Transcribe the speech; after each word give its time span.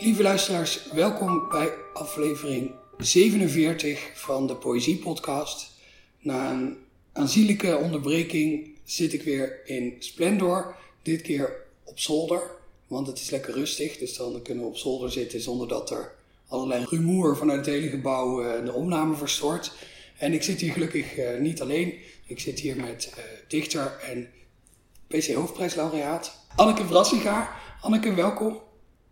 Lieve 0.00 0.22
luisteraars, 0.22 0.90
welkom 0.92 1.48
bij 1.48 1.72
aflevering 1.94 2.70
47 2.98 4.10
van 4.14 4.46
de 4.46 4.56
Poëzie-podcast. 4.56 5.70
Na 6.18 6.50
een 6.50 6.76
aanzienlijke 7.12 7.76
onderbreking 7.76 8.70
zit 8.84 9.12
ik 9.12 9.22
weer 9.22 9.60
in 9.64 9.96
Splendor, 9.98 10.76
dit 11.02 11.22
keer 11.22 11.56
op 11.84 11.98
zolder, 11.98 12.42
want 12.86 13.06
het 13.06 13.18
is 13.18 13.30
lekker 13.30 13.54
rustig, 13.54 13.98
dus 13.98 14.16
dan 14.16 14.42
kunnen 14.42 14.64
we 14.64 14.70
op 14.70 14.76
zolder 14.76 15.10
zitten 15.10 15.40
zonder 15.40 15.68
dat 15.68 15.90
er 15.90 16.12
allerlei 16.48 16.84
rumoer 16.88 17.36
vanuit 17.36 17.66
het 17.66 17.74
hele 17.74 17.88
gebouw 17.88 18.42
uh, 18.42 18.64
de 18.64 18.72
opname 18.72 19.16
verstoort. 19.16 19.72
En 20.18 20.32
ik 20.32 20.42
zit 20.42 20.60
hier 20.60 20.72
gelukkig 20.72 21.18
uh, 21.18 21.38
niet 21.38 21.60
alleen, 21.60 21.94
ik 22.26 22.40
zit 22.40 22.60
hier 22.60 22.76
met 22.76 23.12
uh, 23.18 23.24
dichter 23.48 23.98
en 24.02 24.30
PC 25.06 25.34
Hoofdprijslaureaat 25.34 26.46
Anneke 26.56 26.84
Brassiga. 26.84 27.56
Anneke, 27.80 28.14
welkom. 28.14 28.60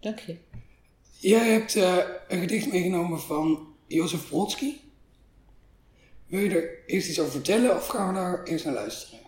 Dank 0.01 0.19
je. 0.19 0.37
Jij 1.20 1.51
hebt 1.51 1.75
uh, 1.75 1.97
een 2.29 2.41
gedicht 2.41 2.73
meegenomen 2.73 3.20
van 3.20 3.66
Jozef 3.87 4.29
Brodsky. 4.29 4.74
Wil 6.27 6.41
je 6.41 6.51
er 6.51 6.84
eerst 6.87 7.09
iets 7.09 7.20
over 7.20 7.33
vertellen 7.33 7.77
of 7.77 7.87
gaan 7.87 8.09
we 8.09 8.15
daar 8.15 8.45
eerst 8.45 8.65
naar 8.65 8.74
luisteren? 8.74 9.21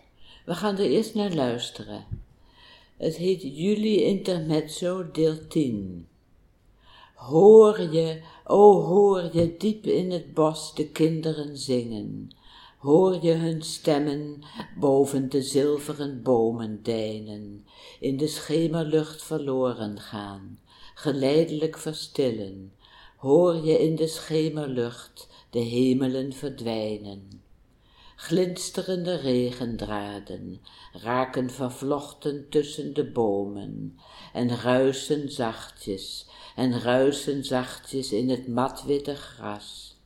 We 0.45 0.55
gaan 0.55 0.77
er 0.77 0.89
eerst 0.89 1.13
naar 1.13 1.33
luisteren. 1.33 2.05
Het 2.97 3.15
heet 3.15 3.41
Juli 3.41 4.03
Intermezzo 4.03 5.11
deel 5.11 5.47
10. 5.47 6.07
Hoor 7.15 7.81
je, 7.81 8.21
o 8.43 8.81
hoor 8.81 9.29
je 9.33 9.57
diep 9.57 9.85
in 9.85 10.11
het 10.11 10.33
bos 10.33 10.75
de 10.75 10.87
kinderen 10.87 11.57
zingen. 11.57 12.35
Hoor 12.77 13.23
je 13.23 13.33
hun 13.33 13.61
stemmen 13.61 14.41
boven 14.79 15.29
de 15.29 15.41
zilveren 15.41 16.21
bomen 16.21 16.83
deinen, 16.83 17.65
in 17.99 18.17
de 18.17 18.27
schemerlucht 18.27 19.23
verloren 19.23 19.99
gaan 19.99 20.59
geleidelijk 20.99 21.77
verstillen, 21.77 22.73
hoor 23.17 23.55
je 23.55 23.79
in 23.79 23.95
de 23.95 24.07
schemerlucht 24.07 25.27
de 25.49 25.59
hemelen 25.59 26.33
verdwijnen. 26.33 27.41
Glinsterende 28.15 29.15
regendraden 29.15 30.61
raken 30.93 31.49
vervlochten 31.49 32.49
tussen 32.49 32.93
de 32.93 33.11
bomen 33.11 33.99
en 34.33 34.57
ruisen 34.57 35.31
zachtjes 35.31 36.27
en 36.55 36.79
ruisen 36.79 37.45
zachtjes 37.45 38.11
in 38.11 38.29
het 38.29 38.47
matwitte 38.47 39.15
gras. 39.15 39.97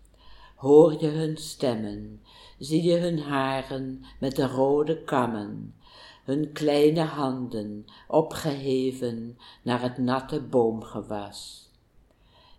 Hoor 0.56 1.02
je 1.02 1.08
hun 1.08 1.38
stemmen, 1.38 2.22
zie 2.60 2.84
je 2.84 2.98
hun 2.98 3.20
haren 3.20 4.06
met 4.20 4.36
de 4.36 4.48
rode 4.48 5.04
kammen, 5.04 5.76
hun 6.24 6.52
kleine 6.52 7.02
handen 7.02 7.86
opgeheven 8.08 9.38
naar 9.62 9.82
het 9.82 9.98
natte 9.98 10.42
boomgewas. 10.42 11.70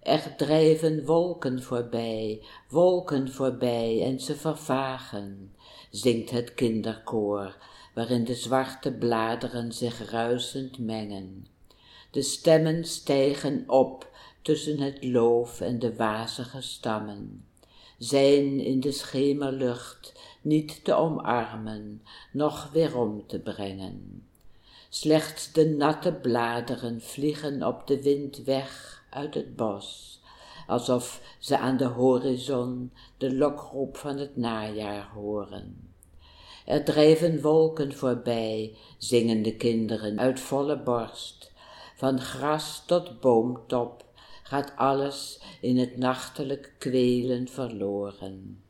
Er 0.03 0.35
drijven 0.37 1.05
wolken 1.05 1.63
voorbij, 1.63 2.43
wolken 2.69 3.33
voorbij 3.33 4.03
en 4.03 4.21
ze 4.21 4.35
vervagen, 4.37 5.53
zingt 5.91 6.31
het 6.31 6.55
kinderkoor, 6.55 7.57
waarin 7.95 8.25
de 8.25 8.35
zwarte 8.35 8.93
bladeren 8.93 9.73
zich 9.73 10.11
ruisend 10.11 10.79
mengen. 10.79 11.47
De 12.11 12.23
stemmen 12.23 12.85
stijgen 12.85 13.65
op 13.67 14.11
tussen 14.43 14.81
het 14.81 15.05
loof 15.05 15.61
en 15.61 15.79
de 15.79 15.97
wazige 15.97 16.61
stammen, 16.61 17.47
zijn 17.99 18.61
in 18.61 18.81
de 18.81 18.93
schemerlucht 18.93 20.13
niet 20.45 20.85
te 20.85 20.95
omarmen, 20.95 22.03
noch 22.33 22.71
weerom 22.73 23.27
te 23.27 23.39
brengen. 23.39 24.27
Slechts 24.89 25.53
de 25.53 25.69
natte 25.69 26.13
bladeren 26.13 27.01
vliegen 27.01 27.63
op 27.63 27.87
de 27.87 28.03
wind 28.03 28.43
weg 28.43 29.03
uit 29.11 29.35
het 29.35 29.57
bos, 29.57 30.21
alsof 30.67 31.37
ze 31.39 31.59
aan 31.59 31.77
de 31.77 31.85
horizon 31.85 32.93
de 33.19 33.37
lokroep 33.37 33.97
van 33.97 34.19
het 34.19 34.37
najaar 34.37 35.11
horen. 35.15 35.93
Er 36.65 36.85
drijven 36.85 37.41
wolken 37.41 37.93
voorbij, 37.93 38.77
zingen 38.99 39.43
de 39.43 39.57
kinderen 39.57 40.21
uit 40.21 40.41
volle 40.41 40.79
borst. 40.79 41.53
Van 41.97 42.21
gras 42.21 42.83
tot 42.87 43.21
boomtop 43.21 44.05
gaat 44.43 44.73
alles 44.77 45.41
in 45.61 45.79
het 45.79 45.97
nachtelijk 45.97 46.75
kwelen 46.79 47.49
verloren. 47.49 48.64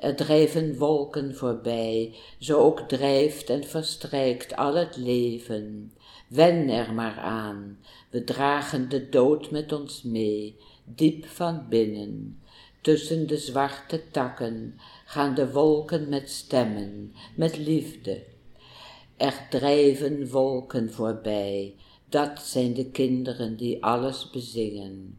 Er 0.00 0.16
drijven 0.16 0.78
wolken 0.78 1.34
voorbij, 1.34 2.14
zo 2.38 2.58
ook 2.58 2.80
drijft 2.80 3.50
en 3.50 3.64
verstrijkt 3.64 4.56
al 4.56 4.74
het 4.74 4.96
leven. 4.96 5.92
Wen 6.28 6.68
er 6.68 6.92
maar 6.92 7.18
aan, 7.18 7.78
we 8.10 8.24
dragen 8.24 8.88
de 8.88 9.08
dood 9.08 9.50
met 9.50 9.72
ons 9.72 10.02
mee, 10.02 10.56
diep 10.84 11.26
van 11.26 11.66
binnen. 11.68 12.40
Tussen 12.80 13.26
de 13.26 13.36
zwarte 13.36 14.02
takken 14.10 14.78
gaan 15.04 15.34
de 15.34 15.52
wolken 15.52 16.08
met 16.08 16.30
stemmen, 16.30 17.14
met 17.34 17.58
liefde. 17.58 18.22
Er 19.16 19.46
drijven 19.50 20.30
wolken 20.30 20.92
voorbij, 20.92 21.74
dat 22.08 22.40
zijn 22.42 22.74
de 22.74 22.90
kinderen 22.90 23.56
die 23.56 23.84
alles 23.84 24.30
bezingen. 24.30 25.18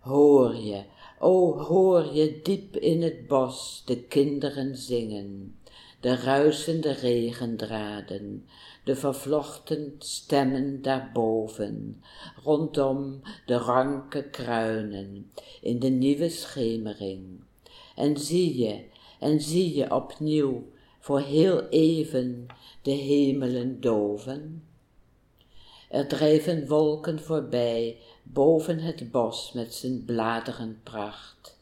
Hoor 0.00 0.56
je, 0.56 0.82
O 1.22 1.58
hoor 1.58 2.14
je 2.14 2.40
diep 2.42 2.76
in 2.76 3.02
het 3.02 3.26
bos 3.26 3.82
de 3.84 4.02
kinderen 4.02 4.76
zingen, 4.76 5.58
de 6.00 6.14
ruisende 6.14 6.92
regendraden, 6.92 8.46
de 8.84 8.96
vervlochten 8.96 9.94
stemmen 9.98 10.82
daarboven, 10.82 12.02
rondom 12.44 13.20
de 13.46 13.56
ranke 13.56 14.30
kruinen, 14.30 15.30
in 15.60 15.78
de 15.78 15.88
nieuwe 15.88 16.28
schemering. 16.28 17.40
En 17.96 18.16
zie 18.16 18.58
je, 18.58 18.84
en 19.18 19.40
zie 19.40 19.76
je 19.76 19.94
opnieuw, 19.94 20.68
voor 20.98 21.20
heel 21.20 21.68
even, 21.68 22.46
de 22.82 22.90
hemelen 22.90 23.80
doven? 23.80 24.64
Er 25.88 26.06
drijven 26.08 26.66
wolken 26.66 27.20
voorbij, 27.20 27.96
boven 28.32 28.78
het 28.78 29.10
bos 29.10 29.52
met 29.52 29.74
zijn 29.74 30.04
bladerenpracht. 30.04 31.58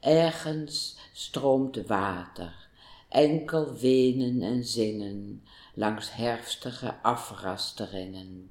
Ergens 0.00 0.96
stroomt 1.12 1.86
water, 1.86 2.68
enkel 3.08 3.74
wenen 3.74 4.42
en 4.42 4.64
zingen, 4.64 5.42
langs 5.74 6.14
herfstige 6.14 6.94
afrasteringen. 7.02 8.50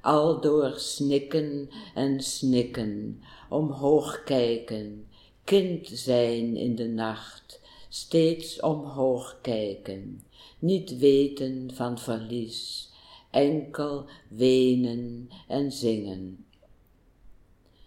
Aldoor 0.00 0.72
snikken 0.76 1.70
en 1.94 2.20
snikken, 2.20 3.22
omhoog 3.48 4.22
kijken, 4.24 5.06
kind 5.44 5.88
zijn 5.88 6.56
in 6.56 6.74
de 6.74 6.88
nacht, 6.88 7.60
steeds 7.88 8.60
omhoog 8.60 9.38
kijken, 9.42 10.24
niet 10.58 10.98
weten 10.98 11.70
van 11.74 11.98
verlies, 11.98 12.90
enkel 13.30 14.06
wenen 14.28 15.30
en 15.48 15.72
zingen. 15.72 16.43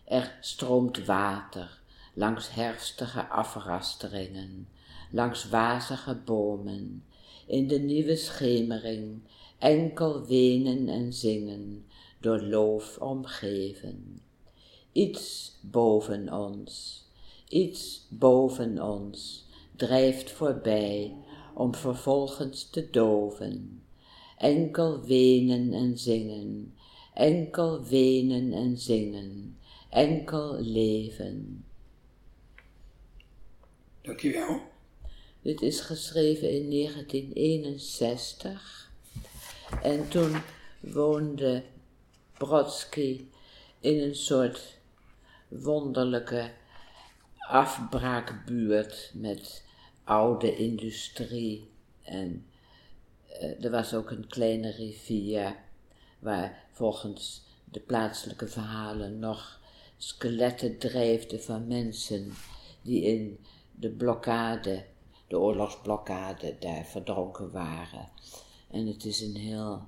Er 0.08 0.38
stroomt 0.42 1.06
water 1.06 1.80
langs 2.14 2.54
herfstige 2.54 3.28
afrasteringen, 3.28 4.68
langs 5.12 5.50
wazige 5.50 6.16
bomen, 6.26 7.04
in 7.46 7.68
de 7.68 7.80
nieuwe 7.80 8.16
schemering, 8.16 9.20
enkel 9.58 10.26
wenen 10.26 10.88
en 10.88 11.14
zingen, 11.14 11.86
door 12.20 12.42
loof 12.42 12.98
omgeven. 12.98 14.22
Iets 14.92 15.56
boven 15.62 16.34
ons, 16.34 17.04
iets 17.48 18.08
boven 18.10 18.84
ons, 18.84 19.46
drijft 19.76 20.32
voorbij, 20.32 21.16
om 21.54 21.76
vervolgens 21.76 22.70
te 22.70 22.90
doven. 22.90 23.84
Enkel 24.38 25.02
wenen 25.02 25.74
en 25.74 25.98
zingen, 25.98 26.74
enkel 27.14 27.84
wenen 27.84 28.54
en 28.54 28.78
zingen, 28.78 29.58
enkel 29.90 30.62
leven. 30.62 31.66
Dankjewel. 34.02 34.62
Dit 35.42 35.62
is 35.62 35.80
geschreven 35.80 36.52
in 36.52 36.70
1961 36.70 38.92
en 39.82 40.10
toen 40.10 40.36
woonde 40.80 41.64
Brodsky 42.38 43.26
in 43.80 44.00
een 44.00 44.16
soort 44.16 44.78
wonderlijke 45.48 46.52
afbraakbuurt 47.38 49.12
met 49.14 49.64
oude 50.04 50.56
industrie 50.56 51.70
en 52.04 52.46
uh, 53.42 53.64
er 53.64 53.72
was 53.72 53.94
ook 53.94 54.12
een 54.12 54.28
kleine 54.28 54.72
rivier 54.72 55.56
waar 56.20 56.64
volgens 56.72 57.46
de 57.64 57.80
plaatselijke 57.80 58.48
verhalen 58.48 59.20
nog 59.20 59.57
skeletten 59.98 60.78
drijfden 60.78 61.42
van 61.42 61.68
mensen 61.68 62.34
die 62.82 63.02
in 63.02 63.40
de 63.72 63.90
blokkade, 63.90 64.86
de 65.28 65.40
oorlogsblokkade, 65.40 66.56
daar 66.60 66.86
verdronken 66.86 67.52
waren. 67.52 68.10
En 68.72 68.88
het 68.88 69.06
is 69.06 69.22
een 69.22 69.36
heel, 69.36 69.86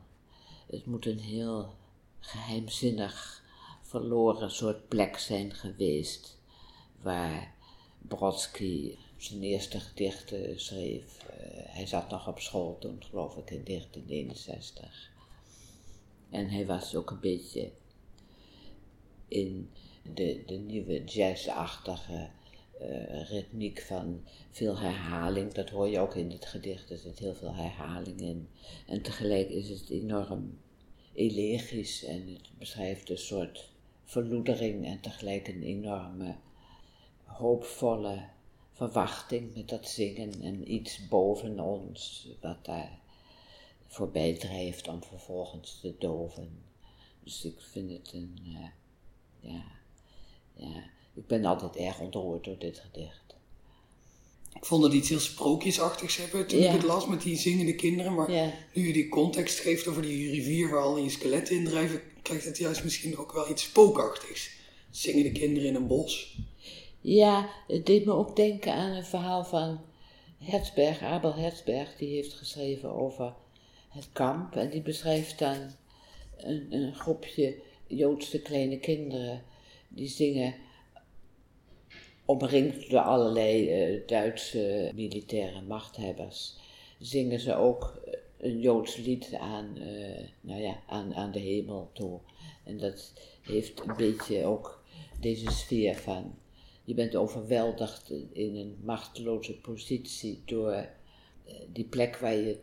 het 0.67 0.85
moet 0.85 1.05
een 1.05 1.19
heel 1.19 1.73
geheimzinnig 2.19 3.43
verloren 3.81 4.51
soort 4.51 4.87
plek 4.87 5.17
zijn 5.17 5.53
geweest 5.53 6.37
waar 7.01 7.53
Brodsky 7.99 8.97
zijn 9.17 9.43
eerste 9.43 9.79
gedichten 9.79 10.59
schreef. 10.59 11.23
Eh, 11.23 11.35
hij 11.65 11.85
zat 11.85 12.09
nog 12.09 12.27
op 12.27 12.39
school 12.39 12.77
toen, 12.79 13.03
geloof 13.03 13.37
ik, 13.37 13.51
in 13.51 13.63
1961. 13.63 15.11
En 16.29 16.49
hij 16.49 16.65
was 16.65 16.95
ook 16.95 17.09
een 17.09 17.19
beetje 17.19 17.71
in 19.27 19.69
de, 20.13 20.43
de 20.45 20.55
nieuwe 20.55 21.03
jazzachtige 21.03 22.29
uh, 22.81 23.29
ritmiek 23.29 23.81
van 23.81 24.23
veel 24.51 24.77
herhaling. 24.77 25.53
Dat 25.53 25.69
hoor 25.69 25.87
je 25.87 25.99
ook 25.99 26.15
in 26.15 26.31
het 26.31 26.45
gedicht, 26.45 26.89
er 26.89 26.97
zit 26.97 27.19
heel 27.19 27.35
veel 27.35 27.53
herhaling 27.53 28.21
in. 28.21 28.49
En 28.87 29.01
tegelijk 29.01 29.49
is 29.49 29.69
het 29.69 29.89
enorm 29.89 30.57
elegisch 31.13 32.03
en 32.03 32.27
het 32.27 32.49
beschrijft 32.57 33.09
een 33.09 33.17
soort 33.17 33.71
verloedering 34.03 34.85
en 34.85 34.99
tegelijk 34.99 35.47
een 35.47 35.63
enorme 35.63 36.35
hoopvolle 37.23 38.27
verwachting 38.71 39.55
met 39.55 39.69
dat 39.69 39.89
zingen 39.89 40.41
en 40.41 40.71
iets 40.73 41.07
boven 41.07 41.59
ons 41.59 42.27
wat 42.41 42.65
daar 42.65 42.99
voorbij 43.87 44.33
drijft 44.33 44.87
om 44.87 45.03
vervolgens 45.03 45.79
te 45.79 45.95
doven. 45.99 46.63
Dus 47.23 47.45
ik 47.45 47.61
vind 47.61 47.91
het 47.91 48.13
een, 48.13 48.37
uh, 48.45 48.67
ja, 49.39 49.63
ja, 50.59 50.83
ik 51.15 51.27
ben 51.27 51.45
altijd 51.45 51.75
erg 51.75 51.99
ontroerd 51.99 52.43
door 52.43 52.59
dit 52.59 52.79
gedicht. 52.79 53.35
Ik 54.53 54.65
vond 54.65 54.83
het 54.83 54.93
iets 54.93 55.09
heel 55.09 55.19
sprookjesachtigs 55.19 56.17
hebben 56.17 56.47
toen 56.47 56.59
ik 56.59 56.69
het 56.69 56.83
las 56.83 57.07
met 57.07 57.21
die 57.21 57.37
zingende 57.37 57.75
kinderen. 57.75 58.13
Maar 58.13 58.53
nu 58.73 58.87
je 58.87 58.93
die 58.93 59.09
context 59.09 59.59
geeft 59.59 59.87
over 59.87 60.01
die 60.01 60.31
rivier 60.31 60.69
waar 60.69 60.81
al 60.81 60.93
die 60.93 61.09
skeletten 61.09 61.55
in 61.55 61.65
drijven, 61.65 62.01
krijgt 62.21 62.45
het 62.45 62.57
juist 62.57 62.83
misschien 62.83 63.17
ook 63.17 63.31
wel 63.31 63.49
iets 63.49 63.63
spookachtigs. 63.63 64.49
Zingende 64.89 65.31
kinderen 65.31 65.69
in 65.69 65.75
een 65.75 65.87
bos. 65.87 66.37
Ja, 67.01 67.49
het 67.67 67.85
deed 67.85 68.05
me 68.05 68.11
ook 68.11 68.35
denken 68.35 68.73
aan 68.73 68.91
een 68.91 69.05
verhaal 69.05 69.45
van 69.45 69.81
Herzberg, 70.37 71.01
Abel 71.01 71.35
Herzberg, 71.35 71.95
die 71.95 72.15
heeft 72.15 72.33
geschreven 72.33 72.93
over 72.93 73.33
het 73.89 74.07
kamp. 74.13 74.55
En 74.55 74.69
die 74.69 74.81
beschrijft 74.81 75.39
dan 75.39 75.57
een, 76.37 76.67
een 76.69 76.95
groepje 76.95 77.55
Joodse 77.87 78.41
kleine 78.41 78.79
kinderen 78.79 79.43
die 79.89 80.07
zingen, 80.07 80.55
omringd 82.25 82.89
door 82.89 82.99
allerlei 82.99 83.89
uh, 83.93 84.07
Duitse 84.07 84.91
militaire 84.95 85.61
machthebbers, 85.61 86.57
zingen 86.99 87.39
ze 87.39 87.55
ook 87.55 88.01
een 88.37 88.59
Joods 88.59 88.95
lied 88.95 89.33
aan, 89.33 89.77
uh, 89.77 90.27
nou 90.41 90.61
ja, 90.61 90.79
aan, 90.87 91.15
aan 91.15 91.31
de 91.31 91.39
hemel 91.39 91.89
toe. 91.93 92.19
En 92.65 92.77
dat 92.77 93.13
heeft 93.41 93.79
een 93.79 93.95
beetje 93.97 94.45
ook 94.45 94.83
deze 95.19 95.51
sfeer 95.51 95.95
van 95.95 96.33
je 96.89 96.95
bent 96.95 97.15
overweldigd 97.15 98.11
in 98.31 98.55
een 98.55 98.77
machteloze 98.83 99.59
positie 99.59 100.41
door 100.45 100.71
eh, 100.71 100.87
die 101.73 101.85
plek 101.85 102.17
waar 102.17 102.35
je 102.35 102.59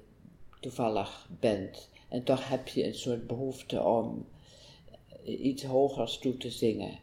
toevallig 0.60 1.28
bent. 1.40 1.90
En 2.08 2.24
toch 2.24 2.48
heb 2.48 2.68
je 2.68 2.86
een 2.86 2.94
soort 2.94 3.26
behoefte 3.26 3.82
om 3.82 4.26
eh, 5.24 5.44
iets 5.44 5.64
hogers 5.64 6.18
toe 6.18 6.36
te 6.36 6.50
zingen. 6.50 6.98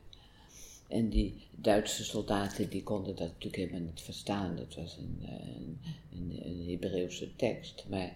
En 0.94 1.10
die 1.10 1.34
Duitse 1.52 2.04
soldaten 2.04 2.70
die 2.70 2.84
konden 2.84 3.16
dat 3.16 3.28
natuurlijk 3.28 3.56
helemaal 3.56 3.90
niet 3.90 4.02
verstaan. 4.02 4.56
Dat 4.56 4.76
was 4.76 4.98
een, 4.98 5.18
eh, 5.22 5.56
een, 6.12 6.46
een, 6.46 6.70
Hebreeuwse 6.70 7.36
tekst. 7.36 7.86
Maar 7.90 8.16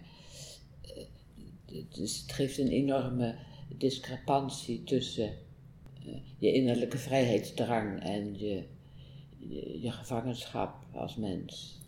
dus 1.88 2.20
het 2.20 2.32
geeft 2.32 2.58
een 2.58 2.70
enorme 2.70 3.34
discrepantie 3.78 4.84
tussen 4.84 5.36
je 6.38 6.52
innerlijke 6.52 6.98
vrijheidsdrang 6.98 8.02
en 8.02 8.38
je 9.80 9.90
gevangenschap 9.90 10.84
als 10.92 11.16
mens. 11.16 11.80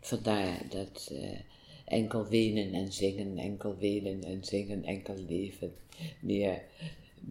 Vandaar 0.00 0.66
dat 0.68 1.08
uh, 1.12 1.38
enkel 1.84 2.26
wenen 2.26 2.72
en 2.72 2.92
zingen, 2.92 3.38
enkel 3.38 3.76
wenen 3.76 4.24
en 4.24 4.44
zingen, 4.44 4.84
enkel 4.84 5.14
leven. 5.28 5.72
Meer, 6.20 6.62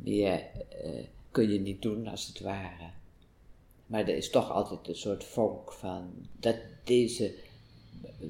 meer 0.04 0.42
kun 1.34 1.52
je 1.52 1.60
niet 1.60 1.82
doen 1.82 2.08
als 2.08 2.28
het 2.28 2.40
ware. 2.40 2.90
Maar 3.86 4.02
er 4.02 4.18
is 4.18 4.30
toch 4.30 4.52
altijd 4.52 4.88
een 4.88 4.96
soort 4.96 5.24
vonk 5.24 5.72
van 5.72 6.10
dat 6.40 6.56
deze 6.84 7.34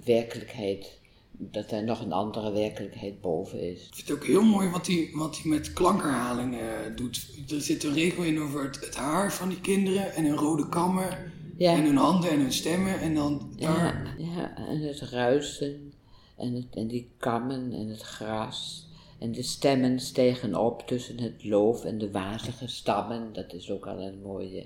werkelijkheid 0.04 1.02
dat 1.38 1.72
er 1.72 1.84
nog 1.84 2.02
een 2.02 2.14
andere 2.14 2.52
werkelijkheid 2.52 3.22
boven 3.22 3.62
is. 3.72 3.88
Ik 3.88 3.94
vind 3.96 4.08
het 4.08 4.18
ook 4.18 4.26
heel 4.26 4.44
mooi 4.44 4.70
wat 4.70 4.88
hij, 4.88 5.10
wat 5.14 5.38
hij 5.38 5.52
met 5.52 5.74
klankerhaling 5.74 6.54
uh, 6.54 6.62
doet. 6.96 7.28
Er 7.50 7.62
zit 7.62 7.84
een 7.84 7.94
regel 7.94 8.24
in 8.24 8.42
over 8.42 8.64
het, 8.64 8.80
het, 8.80 8.96
haar 8.96 9.34
van 9.34 9.50
die 9.50 9.62
kinderen 9.62 10.14
en 10.14 10.26
hun 10.26 10.38
rode 10.38 10.70
kammen. 10.70 11.32
En 11.58 11.84
hun 11.84 11.98
handen 11.98 12.30
en 12.30 12.40
hun 12.40 12.54
stemmen. 12.54 13.00
En 13.00 13.16
dan 13.16 13.54
daar... 13.56 14.16
Ja, 14.18 14.26
ja 14.26 14.58
en 14.58 14.82
het 14.82 15.00
ruisen. 15.00 15.94
En, 16.38 16.54
het, 16.54 16.66
en 16.72 16.88
die 16.88 17.10
kammen 17.18 17.74
en 17.74 17.88
het 17.88 18.02
gras. 18.02 18.88
En 19.24 19.32
de 19.32 19.44
stemmen 19.44 20.00
stegen 20.00 20.56
op 20.56 20.88
tussen 20.88 21.20
het 21.20 21.44
loof 21.44 21.84
en 21.84 21.98
de 21.98 22.12
wazige 22.12 22.68
stammen. 22.68 23.34
Dat 23.34 23.54
is 23.54 23.72
ook 23.72 23.88
al 23.88 24.02
een 24.02 24.22
mooie 24.22 24.66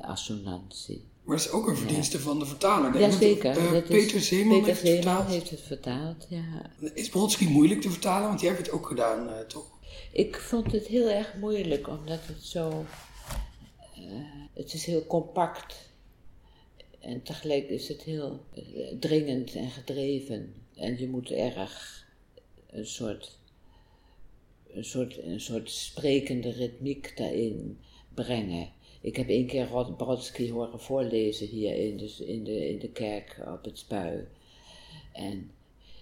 assonantie. 0.00 1.04
Maar 1.22 1.36
het 1.36 1.44
is 1.44 1.52
ook 1.52 1.68
een 1.68 1.76
verdienste 1.76 2.20
van 2.20 2.38
de 2.38 2.46
vertaler. 2.46 3.00
Jazeker. 3.00 3.56
Uh, 3.56 3.86
Peter 3.86 4.20
Zeeman, 4.20 4.64
heeft, 4.64 4.82
het 4.82 4.90
vertaald. 4.90 5.28
heeft 5.28 5.50
het 5.50 5.60
vertaald. 5.60 6.26
Ja. 6.28 6.70
Is 6.94 7.08
Brodsky 7.08 7.46
moeilijk 7.46 7.80
te 7.80 7.90
vertalen? 7.90 8.28
Want 8.28 8.40
jij 8.40 8.50
hebt 8.50 8.66
het 8.66 8.74
ook 8.74 8.86
gedaan, 8.86 9.28
uh, 9.28 9.38
toch? 9.38 9.66
Ik 10.12 10.36
vond 10.36 10.72
het 10.72 10.86
heel 10.86 11.08
erg 11.08 11.34
moeilijk, 11.40 11.88
omdat 11.88 12.20
het 12.26 12.42
zo... 12.42 12.84
Uh, 13.98 14.04
het 14.54 14.74
is 14.74 14.84
heel 14.84 15.06
compact. 15.06 15.74
En 17.00 17.22
tegelijk 17.22 17.68
is 17.68 17.88
het 17.88 18.02
heel 18.02 18.44
dringend 19.00 19.54
en 19.54 19.70
gedreven. 19.70 20.54
En 20.74 20.98
je 20.98 21.08
moet 21.08 21.30
erg 21.30 21.96
een 22.70 22.86
soort, 22.86 23.37
een 24.72 24.84
soort, 24.84 25.22
een 25.22 25.40
soort 25.40 25.70
sprekende 25.70 26.50
ritmiek 26.50 27.16
daarin 27.16 27.78
brengen. 28.14 28.72
Ik 29.00 29.16
heb 29.16 29.28
één 29.28 29.46
keer 29.46 29.94
Brodsky 29.96 30.50
horen 30.50 30.80
voorlezen 30.80 31.46
hier 31.46 31.74
in 31.74 31.96
de, 31.96 32.26
in, 32.26 32.44
de, 32.44 32.68
in 32.68 32.78
de 32.78 32.90
kerk 32.90 33.42
op 33.46 33.64
het 33.64 33.78
spui. 33.78 34.26
En 35.12 35.50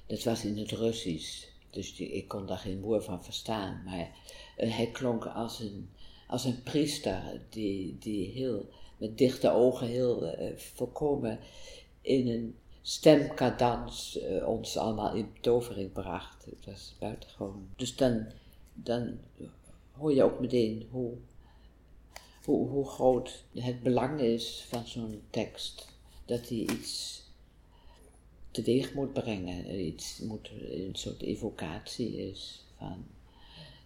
dat 0.06 0.22
was 0.22 0.44
in 0.44 0.58
het 0.58 0.70
Russisch. 0.70 1.46
Dus 1.70 1.96
die, 1.96 2.08
ik 2.08 2.28
kon 2.28 2.46
daar 2.46 2.58
geen 2.58 2.80
woord 2.80 3.04
van 3.04 3.24
verstaan. 3.24 3.82
Maar 3.84 4.10
uh, 4.58 4.76
hij 4.76 4.86
klonk 4.86 5.26
als 5.26 5.60
een, 5.60 5.90
als 6.26 6.44
een 6.44 6.62
priester 6.62 7.40
die, 7.50 7.96
die 7.98 8.30
heel, 8.30 8.68
met 8.96 9.18
dichte 9.18 9.50
ogen 9.50 9.86
heel 9.86 10.24
uh, 10.24 10.56
volkomen 10.56 11.38
in 12.00 12.28
een 12.28 12.54
stemkadans 12.82 14.18
uh, 14.22 14.48
ons 14.48 14.76
allemaal 14.76 15.14
in 15.14 15.28
tovering 15.40 15.92
bracht. 15.92 16.44
Het 16.44 16.66
was 16.66 16.94
buitengewoon. 16.98 17.68
Dus 17.76 17.96
dan, 17.96 18.26
dan 18.82 19.18
hoor 19.92 20.14
je 20.14 20.22
ook 20.22 20.40
meteen 20.40 20.86
hoe 20.90 21.12
hoe, 22.46 22.68
hoe 22.68 22.88
groot 22.88 23.44
het 23.54 23.82
belang 23.82 24.20
is 24.20 24.66
van 24.68 24.86
zo'n 24.86 25.22
tekst. 25.30 25.86
Dat 26.24 26.48
hij 26.48 26.58
iets 26.58 27.22
teweeg 28.50 28.94
moet 28.94 29.12
brengen, 29.12 29.80
iets 29.86 30.18
moet, 30.18 30.50
een 30.70 30.94
soort 30.94 31.22
evocatie 31.22 32.30
is 32.30 32.64
van. 32.78 33.04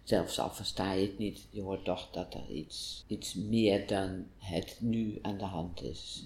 Zelfs 0.03 0.39
al 0.39 0.51
versta 0.51 0.91
je 0.91 1.07
het 1.07 1.17
niet, 1.17 1.47
je 1.49 1.61
hoort 1.61 1.85
toch 1.85 2.09
dat 2.11 2.33
er 2.33 2.49
iets, 2.49 3.03
iets 3.07 3.33
meer 3.33 3.87
dan 3.87 4.25
het 4.37 4.77
nu 4.79 5.19
aan 5.21 5.37
de 5.37 5.43
hand 5.43 5.83
is. 5.83 6.25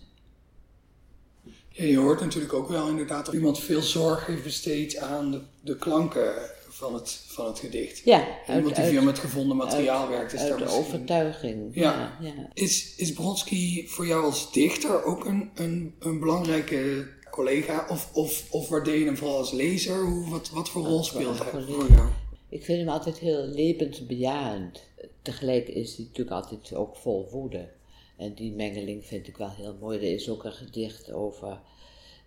Je 1.70 1.98
hoort 1.98 2.20
natuurlijk 2.20 2.54
ook 2.54 2.68
wel 2.68 2.90
inderdaad 2.90 3.26
dat 3.26 3.36
iemand 3.36 3.60
veel 3.60 3.82
zorg 3.82 4.26
heeft 4.26 4.44
besteed 4.44 4.98
aan 4.98 5.32
de, 5.32 5.42
de 5.62 5.76
klanken 5.76 6.34
van 6.76 6.94
het, 6.94 7.24
van 7.28 7.46
het 7.46 7.60
gedicht. 7.60 8.02
Ja, 8.06 8.28
uit, 8.48 8.58
Iemand 8.58 8.76
die 8.76 8.86
veel 8.86 9.02
met 9.02 9.20
gevonden 9.20 9.58
materiaal 9.58 10.10
werkt. 10.10 10.34
Is 10.34 10.40
uit 10.40 10.58
de 10.58 10.68
overtuiging. 10.68 11.76
Ja. 11.76 12.18
ja. 12.22 12.50
Is, 12.54 12.96
is 12.96 13.14
Brodsky 13.14 13.88
voor 13.88 14.08
jou 14.08 14.24
als 14.24 14.52
dichter 14.52 15.04
ook 15.04 15.26
een, 15.26 15.52
een, 15.56 15.96
een 16.00 16.20
belangrijke 16.20 17.08
collega? 17.30 17.86
Of, 17.90 18.10
of, 18.14 18.52
of 18.52 18.70
waardeer 18.70 18.98
je 18.98 19.06
hem 19.06 19.18
vooral 19.18 19.38
als 19.38 19.52
lezer? 19.52 20.06
Hoe, 20.06 20.30
wat, 20.30 20.50
wat 20.50 20.70
voor 20.70 20.86
rol 20.86 21.04
speelt 21.04 21.40
hij 21.40 21.62
voor 21.62 21.88
jou? 21.92 22.10
Ik 22.50 22.64
vind 22.64 22.80
hem 22.80 22.90
altijd 22.90 23.18
heel 23.18 23.46
levensbejahend. 23.46 24.82
Tegelijk 25.22 25.68
is 25.68 25.96
hij 25.96 26.06
natuurlijk 26.06 26.36
altijd 26.36 26.74
ook 26.74 26.96
vol 26.96 27.30
woede. 27.32 27.70
En 28.18 28.34
die 28.34 28.52
mengeling 28.52 29.06
vind 29.06 29.28
ik 29.28 29.38
wel 29.38 29.52
heel 29.52 29.78
mooi. 29.80 29.98
Er 29.98 30.14
is 30.14 30.30
ook 30.30 30.44
een 30.44 30.54
gedicht 30.54 31.12
over 31.12 31.60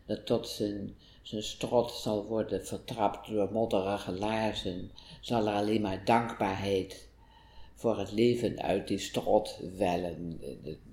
dat 0.06 0.26
tot 0.26 0.48
zijn 0.48 0.94
zijn 1.28 1.42
strot 1.42 1.92
zal 1.92 2.24
worden 2.24 2.66
vertrapt 2.66 3.28
door 3.28 3.52
modderige 3.52 4.12
laarzen, 4.12 4.90
zal 5.20 5.46
er 5.46 5.54
alleen 5.54 5.80
maar 5.80 6.04
dankbaarheid 6.04 7.08
voor 7.74 7.98
het 7.98 8.12
leven 8.12 8.62
uit 8.62 8.88
die 8.88 8.98
strot 8.98 9.58
wellen. 9.76 10.40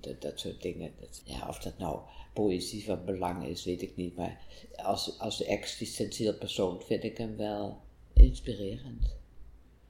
Dat, 0.00 0.20
dat, 0.20 0.40
soort 0.40 0.62
dingen. 0.62 0.92
ja, 1.24 1.48
of 1.48 1.58
dat 1.58 1.78
nou 1.78 2.00
poëzie 2.32 2.84
van 2.84 3.04
belang 3.04 3.46
is, 3.46 3.64
weet 3.64 3.82
ik 3.82 3.96
niet. 3.96 4.16
Maar 4.16 4.40
als, 4.76 5.18
als 5.18 5.42
existentieel 5.42 6.34
persoon 6.34 6.82
vind 6.86 7.04
ik 7.04 7.18
hem 7.18 7.36
wel 7.36 7.80
inspirerend. 8.12 9.16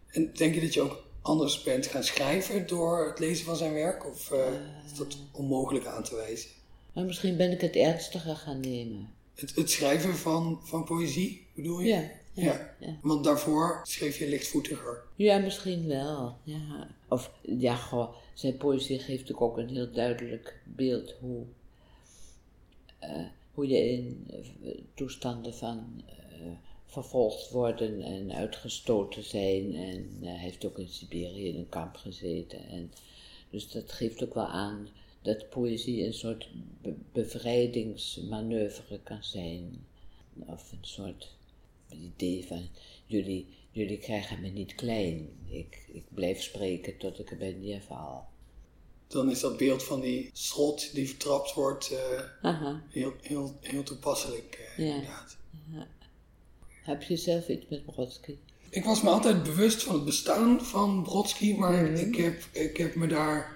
En 0.07 0.33
denk 0.33 0.55
je 0.55 0.61
dat 0.61 0.75
je 0.75 0.81
ook 0.81 1.05
anders 1.23 1.62
bent 1.62 1.87
gaan 1.87 2.05
schrijven 2.05 2.67
door 2.67 3.07
het 3.07 3.19
lezen 3.19 3.45
van 3.45 3.57
zijn 3.57 3.73
werk? 3.73 4.07
Of 4.07 4.31
uh, 4.31 4.47
is 4.85 4.99
dat 4.99 5.17
onmogelijk 5.33 5.87
aan 5.87 6.05
te 6.05 6.15
wijzen? 6.15 6.50
Maar 6.93 7.05
misschien 7.05 7.37
ben 7.37 7.53
ik 7.53 7.61
het 7.61 7.76
ernstiger 7.76 8.37
gaan 8.37 8.61
nemen. 8.61 9.15
Het, 9.37 9.55
het 9.55 9.71
schrijven 9.71 10.14
van, 10.14 10.61
van 10.62 10.85
poëzie, 10.85 11.47
bedoel 11.55 11.81
je? 11.81 11.88
Ja, 11.88 12.11
ja, 12.33 12.76
ja. 12.81 12.99
Want 13.02 13.25
daarvoor 13.25 13.81
schreef 13.83 14.19
je 14.19 14.28
lichtvoetiger. 14.28 15.02
Ja, 15.16 15.38
misschien 15.38 15.87
wel. 15.87 16.37
Ja. 16.43 16.88
Of 17.09 17.33
ja, 17.40 17.76
goh, 17.76 18.14
zijn 18.35 18.57
poëzie 18.57 18.99
geeft 18.99 19.09
natuurlijk 19.09 19.40
ook 19.40 19.59
een 19.59 19.69
heel 19.69 19.93
duidelijk 19.93 20.61
beeld 20.64 21.14
hoe, 21.21 21.45
uh, 23.02 23.26
hoe 23.55 23.66
je 23.66 23.90
in 23.90 24.26
uh, 24.62 24.71
toestanden 24.95 25.55
van 25.55 26.02
uh, 26.09 26.52
vervolgd 26.87 27.50
worden 27.50 28.02
en 28.02 28.33
uitgestoten 28.33 29.25
zijn. 29.25 29.75
En 29.75 30.16
hij 30.21 30.38
heeft 30.38 30.64
ook 30.64 30.78
in 30.78 30.88
Siberië 30.88 31.49
in 31.49 31.57
een 31.57 31.69
kamp 31.69 31.97
gezeten. 31.97 32.69
En, 32.69 32.93
dus 33.50 33.71
dat 33.71 33.93
geeft 33.93 34.25
ook 34.25 34.35
wel 34.35 34.47
aan 34.47 34.88
dat 35.26 35.49
poëzie 35.49 36.06
een 36.06 36.14
soort 36.14 36.49
be 36.83 36.95
bevrijdingsmanoeuvre 37.12 39.00
kan 39.02 39.25
zijn. 39.25 39.87
Of 40.47 40.73
een 40.73 40.78
soort 40.80 41.37
idee 41.88 42.45
van 42.47 42.68
jullie, 43.06 43.47
jullie 43.71 43.99
krijgen 43.99 44.40
me 44.40 44.49
niet 44.49 44.75
klein. 44.75 45.28
Ik, 45.50 45.88
ik 45.92 46.04
blijf 46.09 46.42
spreken 46.42 46.97
tot 46.97 47.18
ik 47.18 47.30
erbij 47.30 47.52
neerval. 47.52 48.25
Dan 49.06 49.30
is 49.30 49.40
dat 49.40 49.56
beeld 49.56 49.83
van 49.83 50.00
die 50.00 50.30
schot 50.33 50.95
die 50.95 51.09
vertrapt 51.09 51.54
wordt 51.54 51.92
uh, 52.42 52.75
heel, 52.88 53.12
heel, 53.21 53.56
heel 53.61 53.83
toepasselijk, 53.83 54.75
uh, 54.78 54.87
ja. 54.87 54.95
inderdaad. 54.95 55.37
Heb 56.83 57.02
je 57.02 57.16
zelf 57.16 57.49
iets 57.49 57.64
met 57.68 57.85
Brodsky? 57.85 58.37
Ik 58.71 58.85
was 58.85 59.02
me 59.02 59.09
altijd 59.09 59.42
bewust 59.42 59.83
van 59.83 59.95
het 59.95 60.04
bestaan 60.04 60.64
van 60.64 61.02
Brodsky, 61.02 61.54
maar 61.54 61.83
mm 61.83 61.95
-hmm. 61.95 62.06
ik, 62.06 62.16
heb, 62.16 62.42
ik 62.52 62.76
heb 62.76 62.95
me 62.95 63.06
daar. 63.06 63.55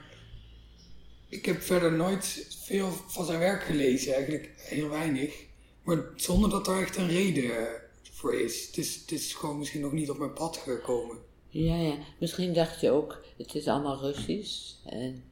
Ik 1.30 1.44
heb 1.44 1.62
verder 1.62 1.92
nooit 1.92 2.46
veel 2.64 2.90
van 2.90 3.24
zijn 3.24 3.38
werk 3.38 3.62
gelezen, 3.62 4.14
eigenlijk 4.14 4.50
heel 4.56 4.88
weinig. 4.88 5.44
Maar 5.82 6.04
zonder 6.16 6.50
dat 6.50 6.68
er 6.68 6.80
echt 6.80 6.96
een 6.96 7.08
reden 7.08 7.68
voor 8.10 8.34
is. 8.34 8.66
Het 8.66 8.76
is, 8.76 8.94
het 8.94 9.12
is 9.12 9.34
gewoon 9.34 9.58
misschien 9.58 9.80
nog 9.80 9.92
niet 9.92 10.10
op 10.10 10.18
mijn 10.18 10.32
pad 10.32 10.56
gekomen. 10.56 11.18
Ja, 11.48 11.76
ja. 11.76 11.96
Misschien 12.18 12.52
dacht 12.52 12.80
je 12.80 12.90
ook, 12.90 13.24
het 13.36 13.54
is 13.54 13.66
allemaal 13.66 14.00
Russisch. 14.00 14.74
En 14.84 15.24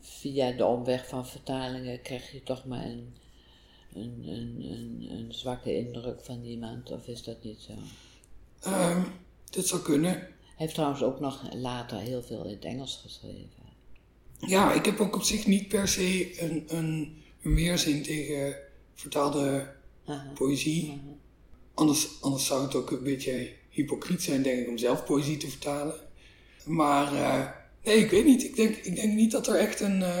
via 0.00 0.52
de 0.52 0.64
omweg 0.64 1.08
van 1.08 1.26
vertalingen 1.26 2.02
krijg 2.02 2.32
je 2.32 2.42
toch 2.42 2.64
maar 2.64 2.84
een, 2.84 3.14
een, 3.94 4.24
een, 4.26 4.64
een, 4.70 5.06
een 5.10 5.34
zwakke 5.34 5.76
indruk 5.76 6.20
van 6.24 6.44
iemand. 6.44 6.90
Of 6.90 7.06
is 7.06 7.22
dat 7.22 7.42
niet 7.42 7.60
zo? 7.60 7.72
Um, 8.70 9.04
dat 9.50 9.66
zou 9.66 9.82
kunnen. 9.82 10.10
Hij 10.10 10.28
heeft 10.56 10.74
trouwens 10.74 11.02
ook 11.02 11.20
nog 11.20 11.54
later 11.54 11.98
heel 11.98 12.22
veel 12.22 12.44
in 12.44 12.50
het 12.50 12.64
Engels 12.64 13.00
geschreven. 13.02 13.59
Ja, 14.46 14.72
ik 14.72 14.84
heb 14.84 15.00
ook 15.00 15.14
op 15.14 15.22
zich 15.22 15.46
niet 15.46 15.68
per 15.68 15.88
se 15.88 16.40
een, 16.42 16.64
een, 16.66 17.22
een 17.42 17.54
weerzin 17.54 18.02
tegen 18.02 18.56
vertaalde 18.94 19.72
poëzie. 20.34 20.90
Aha. 20.90 21.14
Anders, 21.74 22.08
anders 22.20 22.46
zou 22.46 22.62
het 22.62 22.74
ook 22.74 22.90
een 22.90 23.02
beetje 23.02 23.52
hypocriet 23.68 24.22
zijn, 24.22 24.42
denk 24.42 24.60
ik, 24.60 24.68
om 24.68 24.78
zelf 24.78 25.04
poëzie 25.04 25.36
te 25.36 25.48
vertalen. 25.48 25.94
Maar 26.64 27.12
uh, 27.12 27.48
nee, 27.84 27.96
ik 27.96 28.10
weet 28.10 28.24
niet. 28.24 28.44
Ik 28.44 28.56
denk, 28.56 28.76
ik 28.76 28.96
denk 28.96 29.12
niet 29.14 29.30
dat 29.30 29.46
er 29.46 29.54
echt 29.54 29.80
een. 29.80 30.00
Uh, 30.00 30.20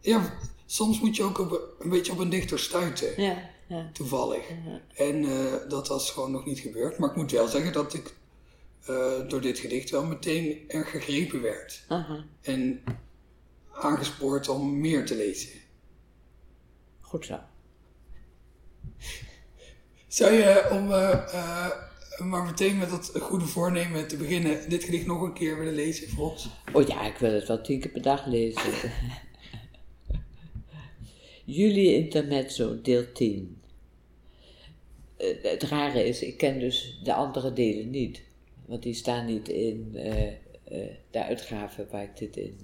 ja, 0.00 0.38
soms 0.66 1.00
moet 1.00 1.16
je 1.16 1.22
ook 1.22 1.38
op, 1.38 1.74
een 1.78 1.90
beetje 1.90 2.12
op 2.12 2.18
een 2.18 2.30
dichter 2.30 2.58
stuiten. 2.58 3.22
Ja, 3.22 3.50
ja. 3.68 3.90
Toevallig. 3.92 4.48
Ja. 4.48 4.80
En 4.94 5.22
uh, 5.22 5.52
dat 5.68 5.88
was 5.88 6.10
gewoon 6.10 6.30
nog 6.30 6.46
niet 6.46 6.58
gebeurd. 6.58 6.98
Maar 6.98 7.10
ik 7.10 7.16
moet 7.16 7.30
wel 7.30 7.48
zeggen 7.48 7.72
dat 7.72 7.94
ik 7.94 8.14
door 9.28 9.40
dit 9.40 9.58
gedicht 9.58 9.90
wel 9.90 10.04
meteen 10.04 10.64
erg 10.68 10.90
gegrepen 10.90 11.42
werd. 11.42 11.84
En 12.40 12.82
aangespoord 13.82 14.48
om 14.48 14.80
meer 14.80 15.06
te 15.06 15.16
lezen. 15.16 15.50
Goed 17.00 17.26
zo. 17.26 17.38
Zou 20.06 20.32
je, 20.32 20.68
om 20.70 20.90
uh, 20.90 21.24
uh, 21.34 21.70
maar 22.18 22.44
meteen 22.44 22.78
met 22.78 22.90
dat 22.90 23.12
goede 23.20 23.44
voornemen 23.44 24.08
te 24.08 24.16
beginnen, 24.16 24.68
dit 24.68 24.84
gedicht 24.84 25.06
nog 25.06 25.22
een 25.22 25.32
keer 25.32 25.58
willen 25.58 25.74
lezen 25.74 26.08
voor 26.08 26.30
ons? 26.30 26.48
Oh 26.72 26.86
ja, 26.86 27.06
ik 27.06 27.16
wil 27.16 27.32
het 27.32 27.48
wel 27.48 27.60
tien 27.60 27.80
keer 27.80 27.90
per 27.90 28.02
dag 28.02 28.26
lezen. 28.26 28.72
Juli 31.44 31.94
Intermezzo, 31.94 32.80
deel 32.80 33.12
10. 33.12 33.60
Uh, 35.18 35.42
het 35.42 35.62
rare 35.62 36.04
is, 36.04 36.22
ik 36.22 36.36
ken 36.36 36.58
dus 36.58 37.00
de 37.02 37.14
andere 37.14 37.52
delen 37.52 37.90
niet. 37.90 38.22
Want 38.66 38.82
die 38.82 38.94
staan 38.94 39.26
niet 39.26 39.48
in 39.48 39.90
de 41.10 41.24
uitgave 41.24 41.86
waar 41.90 42.02
ik 42.02 42.16
dit 42.16 42.36
in 42.36 42.60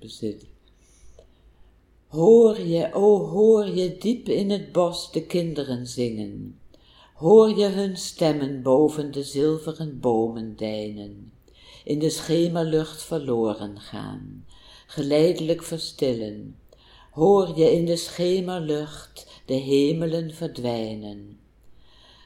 bezit. 0.00 0.46
Hoor 2.06 2.60
je, 2.60 2.92
o 2.92 3.26
hoor 3.26 3.66
je 3.66 3.98
diep 3.98 4.28
in 4.28 4.50
het 4.50 4.72
bos 4.72 5.12
de 5.12 5.22
kinderen 5.22 5.86
zingen, 5.86 6.60
hoor 7.14 7.58
je 7.58 7.66
hun 7.66 7.96
stemmen 7.96 8.62
boven 8.62 9.12
de 9.12 9.22
zilveren 9.22 10.00
bomen 10.00 10.56
deinen, 10.56 11.32
in 11.84 11.98
de 11.98 12.10
schemerlucht 12.10 13.02
verloren 13.02 13.80
gaan, 13.80 14.46
geleidelijk 14.86 15.62
verstillen, 15.62 16.56
hoor 17.10 17.58
je 17.58 17.72
in 17.72 17.84
de 17.84 17.96
schemerlucht 17.96 19.26
de 19.46 19.54
hemelen 19.54 20.34
verdwijnen. 20.34 21.38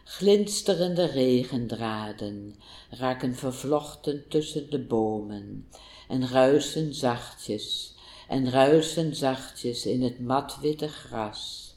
Glinsterende 0.04 1.04
regendraden 1.04 2.54
raken 2.90 3.34
vervlochten 3.34 4.28
tussen 4.28 4.70
de 4.70 4.80
bomen 4.80 5.66
en 6.14 6.28
ruisen 6.28 6.94
zachtjes 6.94 7.94
en 8.28 8.50
ruisen 8.50 9.16
zachtjes 9.16 9.86
in 9.86 10.02
het 10.02 10.20
matwitte 10.20 10.88
gras. 10.88 11.74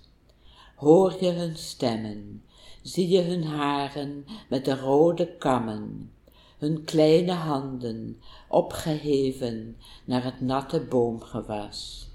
Hoor 0.76 1.16
je 1.20 1.32
hun 1.32 1.56
stemmen, 1.56 2.44
zie 2.82 3.08
je 3.08 3.22
hun 3.22 3.44
haren 3.44 4.26
met 4.50 4.66
de 4.66 4.76
rode 4.76 5.38
kammen, 5.38 6.12
hun 6.58 6.84
kleine 6.84 7.32
handen 7.32 8.22
opgeheven 8.48 9.78
naar 10.06 10.24
het 10.24 10.42
natte 10.42 10.80
boomgewas. 10.80 12.10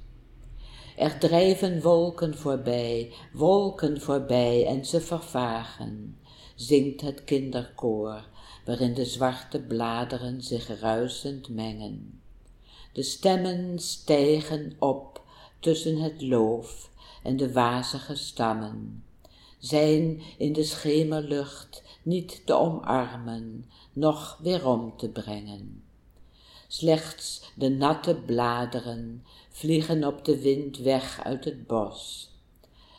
Er 0.96 1.18
drijven 1.18 1.80
wolken 1.80 2.36
voorbij, 2.36 3.12
wolken 3.32 4.00
voorbij 4.00 4.66
en 4.66 4.84
ze 4.84 5.00
vervagen, 5.00 6.18
zingt 6.54 7.00
het 7.00 7.24
kinderkoor, 7.24 8.24
waarin 8.64 8.94
de 8.94 9.04
zwarte 9.04 9.60
bladeren 9.60 10.42
zich 10.42 10.80
ruisend 10.80 11.48
mengen 11.48 12.22
de 12.92 13.02
stemmen 13.02 13.78
stijgen 13.78 14.76
op 14.78 15.22
tussen 15.60 15.96
het 15.96 16.22
loof 16.22 16.90
en 17.22 17.36
de 17.36 17.52
wazige 17.52 18.14
stammen, 18.14 19.04
zijn 19.58 20.22
in 20.38 20.52
de 20.52 20.64
schemerlucht 20.64 21.82
niet 22.02 22.46
te 22.46 22.54
omarmen, 22.54 23.64
noch 23.92 24.38
weerom 24.42 24.96
te 24.96 25.08
brengen. 25.08 25.84
Slechts 26.68 27.52
de 27.54 27.68
natte 27.68 28.14
bladeren 28.14 29.24
vliegen 29.48 30.04
op 30.04 30.24
de 30.24 30.40
wind 30.40 30.78
weg 30.78 31.24
uit 31.24 31.44
het 31.44 31.66
bos, 31.66 32.30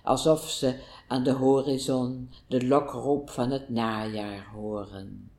alsof 0.04 0.50
ze 0.50 0.80
aan 1.08 1.24
de 1.24 1.32
horizon 1.32 2.30
de 2.48 2.68
lokroep 2.68 3.30
van 3.30 3.52
het 3.52 3.70
najaar 3.70 4.50
horen. 4.54 5.32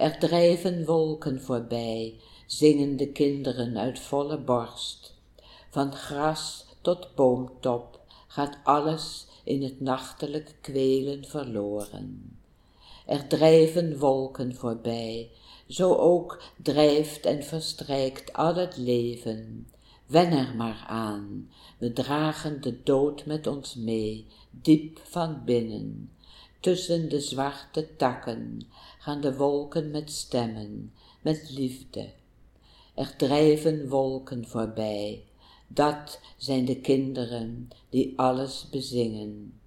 Er 0.00 0.18
drijven 0.18 0.84
wolken 0.84 1.40
voorbij 1.40 2.14
zingen 2.46 2.96
de 2.96 3.08
kinderen 3.08 3.78
uit 3.78 3.98
volle 3.98 4.38
borst. 4.38 5.14
Van 5.70 5.94
gras 5.94 6.66
tot 6.80 7.14
boomtop 7.14 8.00
gaat 8.26 8.58
alles 8.64 9.26
in 9.44 9.62
het 9.62 9.80
nachtelijk 9.80 10.54
kwelen 10.60 11.24
verloren. 11.24 12.38
Er 13.06 13.26
drijven 13.26 13.98
wolken 13.98 14.54
voorbij, 14.54 15.30
zo 15.68 15.94
ook 15.94 16.42
drijft 16.62 17.26
en 17.26 17.42
verstrijkt 17.42 18.32
al 18.32 18.54
het 18.54 18.76
leven. 18.76 19.68
Wen 20.06 20.30
er 20.32 20.54
maar 20.56 20.84
aan, 20.88 21.50
we 21.78 21.92
dragen 21.92 22.60
de 22.60 22.82
dood 22.82 23.26
met 23.26 23.46
ons 23.46 23.74
mee, 23.74 24.26
diep 24.50 25.00
van 25.04 25.42
binnen. 25.44 26.10
Tussen 26.60 27.08
de 27.08 27.20
zwarte 27.20 27.96
takken 27.96 28.62
gaan 29.00 29.20
de 29.20 29.36
wolken 29.36 29.90
met 29.90 30.10
stemmen, 30.10 30.92
met 31.22 31.50
liefde, 31.50 32.08
er 32.94 33.16
drijven 33.16 33.88
wolken 33.88 34.46
voorbij, 34.46 35.24
dat 35.68 36.20
zijn 36.36 36.64
de 36.64 36.80
kinderen 36.80 37.68
die 37.88 38.12
alles 38.18 38.66
bezingen. 38.70 39.60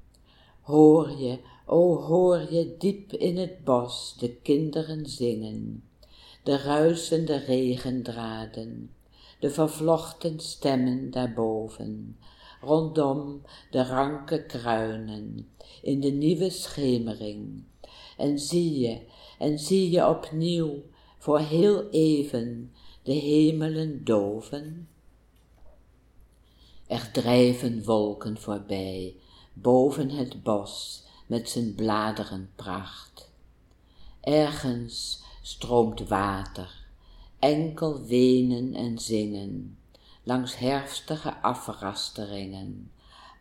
Hoor 0.62 1.12
je, 1.12 1.40
o 1.66 2.02
hoor 2.02 2.54
je 2.54 2.76
diep 2.78 3.14
in 3.14 3.38
het 3.38 3.64
bos 3.64 4.16
de 4.20 4.30
kinderen 4.30 5.06
zingen, 5.06 5.84
de 6.44 6.58
ruisende 6.58 7.36
regendraden, 7.36 8.92
de 9.40 9.50
vervlochten 9.50 10.40
stemmen 10.40 11.12
daarboven, 11.12 12.18
rondom 12.62 13.42
de 13.72 13.84
ranke 13.84 14.46
kruinen, 14.46 15.48
in 15.82 16.00
de 16.00 16.12
nieuwe 16.12 16.50
schemering. 16.50 17.64
En 18.18 18.40
zie 18.40 18.80
je, 18.80 19.02
en 19.44 19.60
zie 19.60 19.90
je 19.90 20.08
opnieuw 20.08 20.84
voor 21.18 21.40
heel 21.40 21.90
even 21.90 22.72
de 23.02 23.12
hemelen 23.12 24.04
doven? 24.04 24.88
Er 26.88 27.10
drijven 27.12 27.84
wolken 27.84 28.38
voorbij, 28.38 29.16
boven 29.54 30.10
het 30.10 30.44
bos 30.44 31.04
met 31.28 31.50
zijn 31.50 31.76
pracht. 32.56 33.32
Ergens 34.22 35.24
stroomt 35.42 36.08
water, 36.08 36.86
enkel 37.40 38.02
wenen 38.02 38.74
en 38.74 39.00
zingen, 39.00 39.78
langs 40.24 40.58
herfstige 40.58 41.42
afrasteringen, 41.42 42.92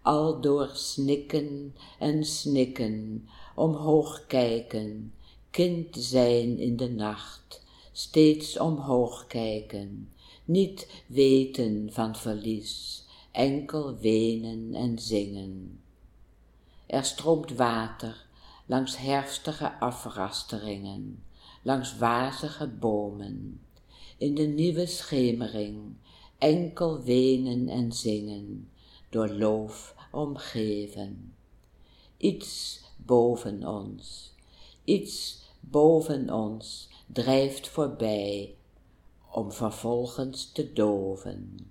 al 0.02 0.40
door 0.40 0.71
snikken 0.73 1.75
en 1.99 2.25
snikken, 2.25 3.28
omhoog 3.54 4.26
kijken, 4.26 5.12
kind 5.52 5.97
zijn 5.99 6.59
in 6.59 6.76
de 6.76 6.90
nacht, 6.90 7.62
steeds 7.92 8.59
omhoog 8.59 9.26
kijken, 9.26 10.12
niet 10.44 11.02
weten 11.06 11.88
van 11.92 12.16
verlies, 12.16 13.04
enkel 13.30 13.97
wenen 13.97 14.75
en 14.75 14.99
zingen. 14.99 15.80
Er 16.87 17.04
stroomt 17.04 17.52
water 17.52 18.26
langs 18.66 18.97
herfstige 18.97 19.78
afrasteringen, 19.80 21.23
langs 21.62 21.99
wazige 21.99 22.68
bomen, 22.68 23.61
in 24.16 24.35
de 24.35 24.47
nieuwe 24.47 24.87
schemering, 24.87 25.94
enkel 26.38 27.02
wenen 27.02 27.68
en 27.68 27.92
zingen, 27.92 28.68
door 29.11 29.28
loof 29.28 29.94
omgeven. 30.11 31.35
Iets 32.16 32.80
boven 32.97 33.66
ons, 33.66 34.32
iets 34.85 35.41
boven 35.71 36.31
ons 36.31 36.88
drijft 37.07 37.69
voorbij, 37.69 38.54
om 39.31 39.52
vervolgens 39.52 40.52
te 40.52 40.73
doven. 40.73 41.71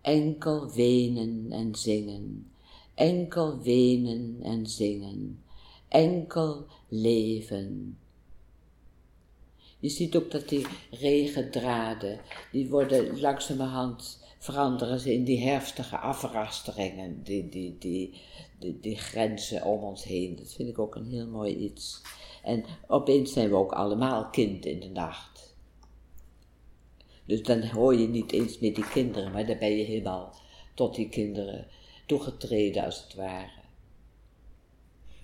Enkel 0.00 0.70
wenen 0.70 1.46
en 1.50 1.74
zingen, 1.74 2.50
enkel 2.94 3.58
wenen 3.58 4.38
en 4.42 4.66
zingen, 4.66 5.42
enkel 5.88 6.66
leven. 6.88 7.98
Je 9.78 9.88
ziet 9.88 10.16
ook 10.16 10.30
dat 10.30 10.48
die 10.48 10.66
regendraden, 10.90 12.20
die 12.52 12.68
worden 12.68 13.20
langzamerhand 13.20 14.24
veranderen 14.38 15.00
ze 15.00 15.12
in 15.12 15.24
die 15.24 15.40
herfstige 15.40 15.98
afrasteringen, 15.98 17.22
die, 17.22 17.48
die, 17.48 17.76
die, 17.78 18.20
die, 18.58 18.80
die 18.80 18.96
grenzen 18.96 19.64
om 19.64 19.82
ons 19.82 20.04
heen. 20.04 20.36
Dat 20.36 20.52
vind 20.52 20.68
ik 20.68 20.78
ook 20.78 20.94
een 20.94 21.06
heel 21.06 21.26
mooi 21.26 21.56
iets. 21.56 22.02
En 22.46 22.64
opeens 22.86 23.32
zijn 23.32 23.48
we 23.48 23.56
ook 23.56 23.72
allemaal 23.72 24.30
kind 24.30 24.66
in 24.66 24.80
de 24.80 24.88
nacht. 24.88 25.54
Dus 27.24 27.42
dan 27.42 27.62
hoor 27.62 27.94
je 27.94 28.08
niet 28.08 28.32
eens 28.32 28.58
meer 28.58 28.74
die 28.74 28.88
kinderen, 28.88 29.32
maar 29.32 29.46
dan 29.46 29.58
ben 29.58 29.76
je 29.76 29.84
helemaal 29.84 30.34
tot 30.74 30.94
die 30.94 31.08
kinderen 31.08 31.66
toegetreden 32.06 32.84
als 32.84 33.02
het 33.02 33.14
ware. 33.14 33.50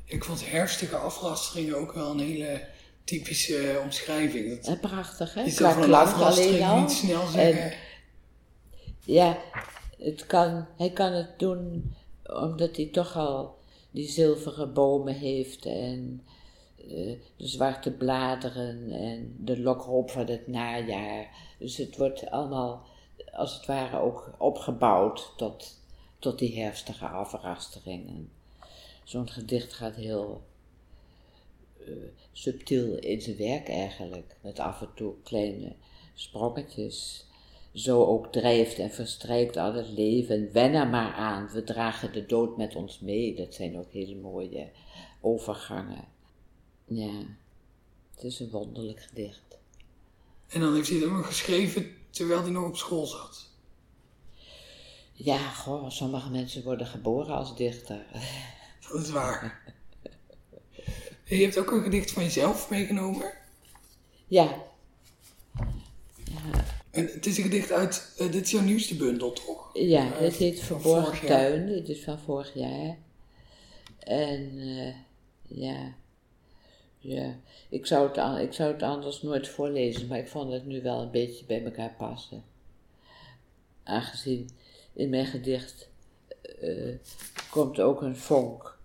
Ik 0.05 0.25
vond 0.25 0.51
herfstige 0.51 0.97
afrasteringen 0.97 1.77
ook 1.77 1.93
wel 1.93 2.11
een 2.11 2.19
hele 2.19 2.67
typische 3.05 3.81
omschrijving. 3.85 4.61
Dat, 4.61 4.81
prachtig, 4.81 5.35
hè? 5.35 5.43
Je 5.43 5.51
zou 5.51 5.75
van 5.75 5.83
een 5.83 5.95
afrastering 5.95 6.81
niet 6.81 6.91
snel 6.91 7.27
zeggen. 7.27 7.73
ja, 9.05 9.39
het 9.99 10.27
kan, 10.27 10.67
hij 10.77 10.91
kan 10.91 11.13
het 11.13 11.39
doen 11.39 11.95
omdat 12.23 12.77
hij 12.77 12.87
toch 12.87 13.17
al 13.17 13.59
die 13.91 14.09
zilveren 14.09 14.73
bomen 14.73 15.15
heeft 15.15 15.67
en 15.67 16.23
de 16.89 17.19
zwarte 17.37 17.91
bladeren 17.91 18.91
en 18.91 19.37
de 19.39 19.61
lokrop 19.61 20.11
van 20.11 20.27
het 20.27 20.47
najaar. 20.47 21.29
Dus 21.59 21.77
het 21.77 21.97
wordt 21.97 22.31
allemaal 22.31 22.87
als 23.33 23.55
het 23.55 23.67
ware 23.67 23.99
ook 23.99 24.35
opgebouwd 24.39 25.33
tot, 25.37 25.81
tot 26.19 26.39
die 26.39 26.61
herfstige 26.61 27.07
afrasteringen. 27.07 28.31
Zo'n 29.05 29.29
gedicht 29.29 29.73
gaat 29.73 29.95
heel 29.95 30.43
uh, 31.81 31.95
subtiel 32.33 32.97
in 32.97 33.21
zijn 33.21 33.37
werk 33.37 33.69
eigenlijk, 33.69 34.37
met 34.41 34.59
af 34.59 34.81
en 34.81 34.91
toe 34.95 35.15
kleine 35.23 35.73
sprongetjes. 36.15 37.27
Zo 37.75 38.05
ook 38.05 38.33
drijft 38.33 38.79
en 38.79 38.91
verstrijkt 38.91 39.57
al 39.57 39.75
het 39.75 39.89
leven, 39.89 40.53
wen 40.53 40.75
er 40.75 40.87
maar 40.87 41.13
aan, 41.13 41.49
we 41.53 41.65
dragen 41.65 42.13
de 42.13 42.27
dood 42.27 42.57
met 42.57 42.77
ons 42.77 43.01
mee. 43.01 43.35
Dat 43.35 43.55
zijn 43.55 43.79
ook 43.79 43.93
hele 43.93 44.15
mooie 44.15 44.71
overgangen. 45.21 46.05
Ja, 46.95 47.23
het 48.15 48.25
is 48.25 48.41
een 48.41 48.51
wonderlijk 48.51 49.03
gedicht. 49.03 49.59
En 50.49 50.61
dan 50.61 50.75
heeft 50.75 50.89
hij 50.89 50.99
het 50.99 51.07
ook 51.07 51.13
nog 51.17 51.27
geschreven 51.27 51.97
terwijl 52.11 52.43
hij 52.43 52.51
nog 52.51 52.69
op 52.69 52.77
school 52.77 53.07
zat. 53.07 53.51
Ja, 55.13 55.49
goh, 55.49 55.91
sommige 55.91 56.31
mensen 56.31 56.63
worden 56.63 56.87
geboren 56.87 57.35
als 57.35 57.57
dichter. 57.57 58.07
Dat 58.91 59.03
is 59.03 59.11
waar. 59.11 59.75
Je 61.25 61.43
hebt 61.43 61.59
ook 61.59 61.71
een 61.71 61.83
gedicht 61.83 62.11
van 62.11 62.23
jezelf 62.23 62.71
meegenomen. 62.71 63.33
Ja. 64.27 64.63
ja. 66.25 66.65
En 66.91 67.07
het 67.07 67.27
is 67.27 67.37
een 67.37 67.43
gedicht 67.43 67.73
uit, 67.73 68.13
uh, 68.21 68.33
dit 68.33 68.45
is 68.45 68.51
jouw 68.51 68.63
nieuwste 68.63 68.97
bundel, 68.97 69.33
toch? 69.33 69.71
Ja, 69.73 70.13
uh, 70.13 70.19
dit 70.19 70.35
heet 70.35 70.61
Verborgen 70.61 71.27
Tuin, 71.27 71.67
dit 71.67 71.89
is 71.89 72.05
van 72.05 72.19
vorig 72.19 72.55
jaar. 72.55 72.97
En 73.99 74.59
uh, 74.59 74.95
ja, 75.49 75.95
ja, 77.03 77.37
ik 77.69 77.87
zou, 77.87 78.09
het, 78.09 78.41
ik 78.41 78.53
zou 78.53 78.73
het 78.73 78.83
anders 78.83 79.23
nooit 79.23 79.49
voorlezen, 79.49 80.07
maar 80.07 80.19
ik 80.19 80.29
vond 80.29 80.53
het 80.53 80.67
nu 80.67 80.83
wel 80.83 81.01
een 81.01 81.11
beetje 81.11 81.45
bij 81.45 81.65
elkaar 81.65 81.95
passen. 81.99 82.45
Aangezien 83.83 84.51
in 84.93 85.11
mijn 85.11 85.27
gedicht 85.27 85.89
uh, 86.63 86.95
komt 87.51 87.81
ook 87.81 88.03
een 88.03 88.17
vonk 88.17 88.79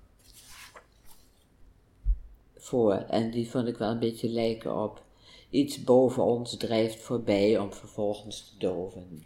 voor 2.56 2.94
en 2.94 3.32
die 3.32 3.50
vond 3.50 3.68
ik 3.68 3.78
wel 3.78 3.92
een 3.92 4.00
beetje 4.00 4.30
lijken 4.30 4.84
op 4.84 5.04
iets 5.50 5.84
boven 5.84 6.24
ons 6.24 6.58
drijft 6.58 7.00
voorbij 7.00 7.58
om 7.58 7.74
vervolgens 7.74 8.50
te 8.50 8.58
doven. 8.58 9.26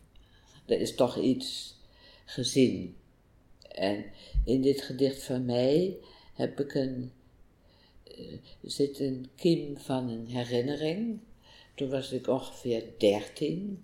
Er 0.66 0.80
is 0.80 0.96
toch 0.96 1.18
iets 1.18 1.78
gezien. 2.26 2.96
En 3.62 4.06
in 4.46 4.62
dit 4.62 4.82
gedicht 4.82 5.24
van 5.24 5.46
mij 5.46 5.98
heb 6.34 6.60
ik 6.60 6.74
een 6.74 7.12
zit 8.62 9.00
een 9.00 9.30
kiem 9.36 9.78
van 9.78 10.10
een 10.10 10.28
herinnering. 10.28 11.20
Toen 11.76 11.90
was 11.90 12.12
ik 12.12 12.28
ongeveer 12.28 12.84
dertien. 12.98 13.84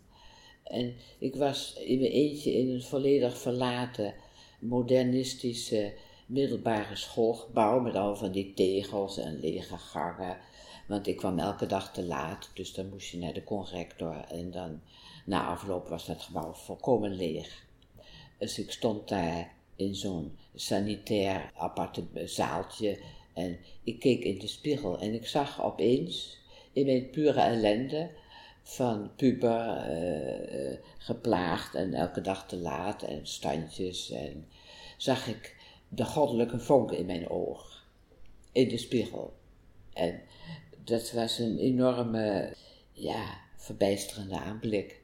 En 0.63 0.95
ik 1.19 1.35
was 1.35 1.73
in 1.73 1.99
mijn 1.99 2.11
eentje 2.11 2.51
in 2.53 2.69
een 2.69 2.83
volledig 2.83 3.37
verlaten 3.37 4.13
modernistische 4.59 5.93
middelbare 6.25 6.95
schoolgebouw 6.95 7.79
met 7.79 7.95
al 7.95 8.15
van 8.15 8.31
die 8.31 8.53
tegels 8.53 9.17
en 9.17 9.39
lege 9.39 9.77
gangen. 9.77 10.37
Want 10.87 11.07
ik 11.07 11.17
kwam 11.17 11.39
elke 11.39 11.65
dag 11.65 11.93
te 11.93 12.03
laat, 12.03 12.49
dus 12.53 12.73
dan 12.73 12.89
moest 12.89 13.09
je 13.09 13.17
naar 13.17 13.33
de 13.33 13.43
conrector 13.43 14.23
en 14.29 14.51
dan 14.51 14.81
na 15.25 15.45
afloop 15.45 15.87
was 15.87 16.05
dat 16.05 16.21
gebouw 16.21 16.53
volkomen 16.53 17.15
leeg. 17.15 17.65
Dus 18.37 18.59
ik 18.59 18.71
stond 18.71 19.07
daar 19.07 19.55
in 19.75 19.95
zo'n 19.95 20.37
sanitair 20.55 21.51
aparte 21.55 22.03
zaaltje 22.25 22.99
en 23.37 23.59
ik 23.83 23.99
keek 23.99 24.23
in 24.23 24.39
de 24.39 24.47
spiegel 24.47 24.99
en 24.99 25.13
ik 25.13 25.27
zag 25.27 25.63
opeens 25.63 26.39
in 26.71 26.85
mijn 26.85 27.09
pure 27.09 27.39
ellende 27.39 28.09
van 28.63 29.15
puber, 29.15 29.89
uh, 29.89 30.77
geplaagd 30.97 31.75
en 31.75 31.93
elke 31.93 32.21
dag 32.21 32.47
te 32.47 32.57
laat 32.57 33.03
en 33.03 33.27
standjes. 33.27 34.11
En 34.11 34.47
zag 34.97 35.27
ik 35.27 35.55
de 35.87 36.05
goddelijke 36.05 36.59
vonk 36.59 36.91
in 36.91 37.05
mijn 37.05 37.29
oog, 37.29 37.85
in 38.51 38.69
de 38.69 38.77
spiegel. 38.77 39.33
En 39.93 40.21
dat 40.83 41.11
was 41.11 41.39
een 41.39 41.57
enorme, 41.57 42.53
ja, 42.91 43.39
verbijsterende 43.55 44.39
aanblik. 44.39 45.01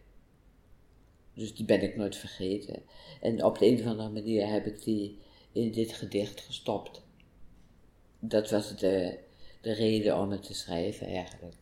Dus 1.33 1.55
die 1.55 1.65
ben 1.65 1.81
ik 1.81 1.95
nooit 1.95 2.15
vergeten. 2.15 2.83
En 3.21 3.43
op 3.43 3.57
de 3.57 3.65
een 3.67 3.79
of 3.79 3.85
andere 3.85 4.09
manier 4.09 4.47
heb 4.47 4.65
ik 4.65 4.83
die 4.83 5.17
in 5.51 5.71
dit 5.71 5.93
gedicht 5.93 6.41
gestopt 6.41 7.02
dat 8.29 8.49
was 8.49 8.75
de, 8.75 9.17
de 9.61 9.73
reden 9.73 10.17
om 10.17 10.31
het 10.31 10.43
te 10.43 10.53
schrijven 10.53 11.07
eigenlijk. 11.07 11.55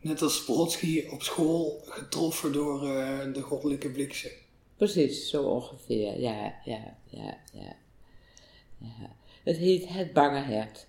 Net 0.00 0.22
als 0.22 0.44
Brodsky 0.44 1.04
op 1.10 1.22
school 1.22 1.80
getroffen 1.84 2.52
door 2.52 2.82
uh, 2.84 3.32
de 3.32 3.40
goddelijke 3.40 3.90
bliksem. 3.90 4.30
Precies, 4.76 5.28
zo 5.28 5.42
ongeveer. 5.42 6.20
Ja, 6.20 6.54
ja, 6.64 6.96
ja, 7.10 7.38
ja, 7.52 7.76
ja. 8.78 9.16
Het 9.44 9.56
heet 9.56 9.88
Het 9.88 10.12
Bange 10.12 10.40
Hert. 10.40 10.86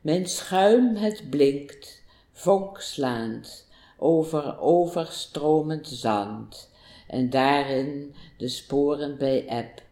Mijn 0.00 0.26
schuim 0.26 0.96
het 0.96 1.30
blinkt, 1.30 2.02
vonkslaand, 2.32 3.68
over 3.96 4.58
overstromend 4.58 5.88
zand, 5.88 6.70
en 7.06 7.30
daarin 7.30 8.14
de 8.36 8.48
sporen 8.48 9.18
bij 9.18 9.46
eb, 9.46 9.82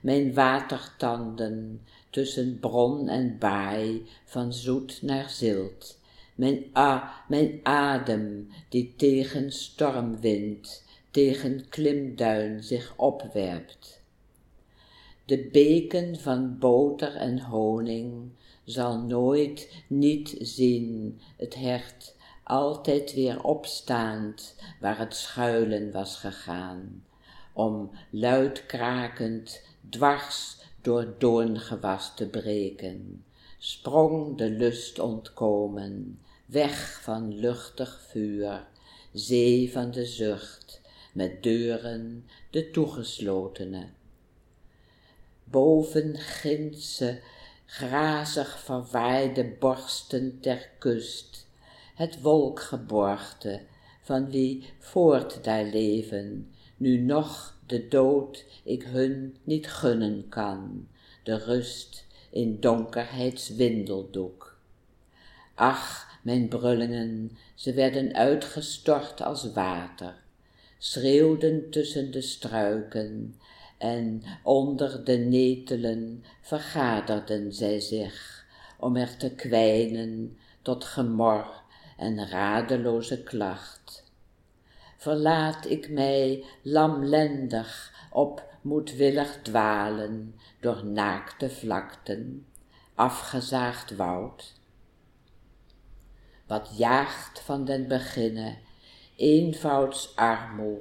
mijn 0.00 0.34
watertanden, 0.34 1.86
tussen 2.14 2.58
bron 2.60 3.08
en 3.08 3.38
baai, 3.38 4.06
van 4.24 4.52
zoet 4.52 5.02
naar 5.02 5.30
zilt, 5.30 5.98
mijn, 6.34 6.64
a, 6.76 7.24
mijn 7.28 7.60
adem 7.62 8.48
die 8.68 8.94
tegen 8.96 9.52
stormwind, 9.52 10.84
tegen 11.10 11.68
klimduin 11.68 12.62
zich 12.62 12.94
opwerpt. 12.96 14.02
De 15.24 15.48
beken 15.52 16.18
van 16.18 16.58
boter 16.58 17.16
en 17.16 17.40
honing 17.40 18.30
zal 18.64 18.98
nooit 18.98 19.82
niet 19.86 20.36
zien 20.38 21.20
het 21.36 21.54
hert 21.54 22.14
altijd 22.42 23.14
weer 23.14 23.42
opstaand 23.42 24.56
waar 24.80 24.98
het 24.98 25.14
schuilen 25.14 25.92
was 25.92 26.16
gegaan, 26.16 27.04
om 27.52 27.90
luidkrakend 28.10 29.62
dwars 29.88 30.62
door 30.84 31.14
doorngewas 31.18 32.14
te 32.14 32.28
breken, 32.28 33.24
sprong 33.58 34.38
de 34.38 34.50
lust 34.50 34.98
ontkomen, 34.98 36.20
weg 36.46 37.00
van 37.02 37.34
luchtig 37.34 38.00
vuur, 38.08 38.66
zee 39.12 39.72
van 39.72 39.90
de 39.90 40.06
zucht, 40.06 40.80
met 41.12 41.42
deuren 41.42 42.24
de 42.50 42.70
toegeslotene. 42.70 43.86
Boven 45.44 46.16
gindse, 46.18 47.20
grazig 47.66 48.58
verwaaide 48.58 49.56
borsten 49.58 50.40
ter 50.40 50.70
kust, 50.78 51.46
het 51.94 52.20
wolkgeborgte, 52.20 53.62
van 54.02 54.30
wie 54.30 54.64
voort 54.78 55.44
daar 55.44 55.64
leven, 55.64 56.54
nu 56.76 56.98
nog 56.98 57.53
de 57.66 57.88
dood 57.88 58.44
ik 58.62 58.82
hun 58.82 59.36
niet 59.42 59.66
gunnen 59.66 60.28
kan, 60.28 60.88
de 61.22 61.36
rust 61.36 62.06
in 62.30 62.60
donkerheids 62.60 63.48
windeldoek. 63.48 64.58
Ach, 65.54 66.18
mijn 66.22 66.48
brullingen, 66.48 67.30
ze 67.54 67.72
werden 67.72 68.14
uitgestort 68.14 69.22
als 69.22 69.52
water, 69.52 70.14
schreeuwden 70.78 71.70
tussen 71.70 72.10
de 72.10 72.20
struiken, 72.20 73.34
en 73.78 74.22
onder 74.42 75.04
de 75.04 75.16
netelen 75.16 76.24
vergaderden 76.40 77.52
zij 77.52 77.80
zich, 77.80 78.46
om 78.78 78.96
er 78.96 79.16
te 79.16 79.30
kwijnen 79.30 80.38
tot 80.62 80.84
gemor 80.84 81.62
en 81.96 82.28
radeloze 82.28 83.22
klacht. 83.22 83.83
Verlaat 85.04 85.70
ik 85.70 85.90
mij 85.90 86.44
lamlendig 86.62 87.92
op 88.10 88.42
moedwillig 88.60 89.38
dwalen 89.42 90.34
door 90.60 90.84
naakte 90.84 91.50
vlakten, 91.50 92.46
afgezaagd 92.94 93.96
woud. 93.96 94.52
Wat 96.46 96.70
jaagt 96.76 97.40
van 97.40 97.64
den 97.64 97.88
beginne, 97.88 98.56
eenvouds 99.16 100.16
armoe, 100.16 100.78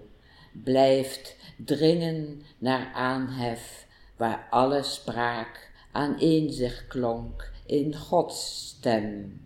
blijft 0.51 1.35
dringen 1.57 2.41
naar 2.57 2.91
aanhef, 2.93 3.87
waar 4.17 4.47
alle 4.49 4.83
spraak 4.83 5.71
aaneen 5.91 6.51
zich 6.51 6.87
klonk 6.87 7.51
in 7.65 7.95
Gods 7.95 8.67
stem, 8.67 9.41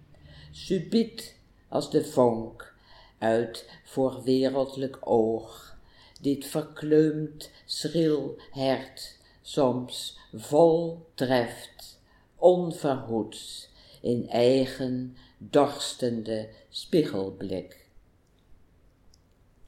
subiet 0.51 1.35
als 1.67 1.91
de 1.91 2.05
vonk 2.05 2.75
uit 3.17 3.69
voor 3.83 4.23
wereldlijk 4.23 4.97
oog, 4.99 5.77
dit 6.21 6.45
verkleumd 6.45 7.51
schril 7.65 8.39
hert 8.51 9.17
soms 9.41 10.17
vol 10.33 11.05
treft, 11.13 11.99
onverhoeds 12.35 13.69
in 14.01 14.29
eigen 14.29 15.17
dorstende 15.37 16.49
spiegelblik. 16.69 17.85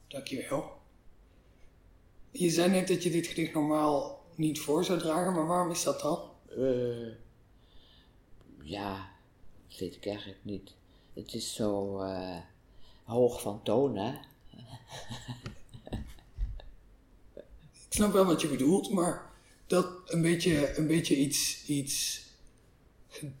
Dankjewel. 0.08 0.78
Je 2.30 2.50
zei 2.50 2.70
net 2.70 2.88
dat 2.88 3.02
je 3.02 3.10
dit 3.10 3.26
gedicht 3.26 3.54
normaal 3.54 4.24
niet 4.34 4.60
voor 4.60 4.84
zou 4.84 4.98
dragen, 4.98 5.32
maar 5.32 5.46
waarom 5.46 5.70
is 5.70 5.82
dat 5.82 6.00
dan? 6.00 6.30
Uh, 6.58 7.12
ja, 8.62 9.10
weet 9.78 9.96
ik 9.96 10.06
eigenlijk 10.06 10.44
niet. 10.44 10.74
Het 11.14 11.34
is 11.34 11.54
zo 11.54 12.02
uh, 12.02 12.36
hoog 13.10 13.40
van 13.40 13.62
toon, 13.62 13.96
hè? 13.96 14.10
ik 17.88 17.96
snap 17.96 18.12
wel 18.12 18.24
wat 18.24 18.40
je 18.40 18.48
bedoelt, 18.48 18.90
maar 18.90 19.30
dat 19.66 19.86
een 20.06 20.22
beetje, 20.22 20.78
een 20.78 20.86
beetje 20.86 21.16
iets, 21.16 21.64
iets 21.66 22.22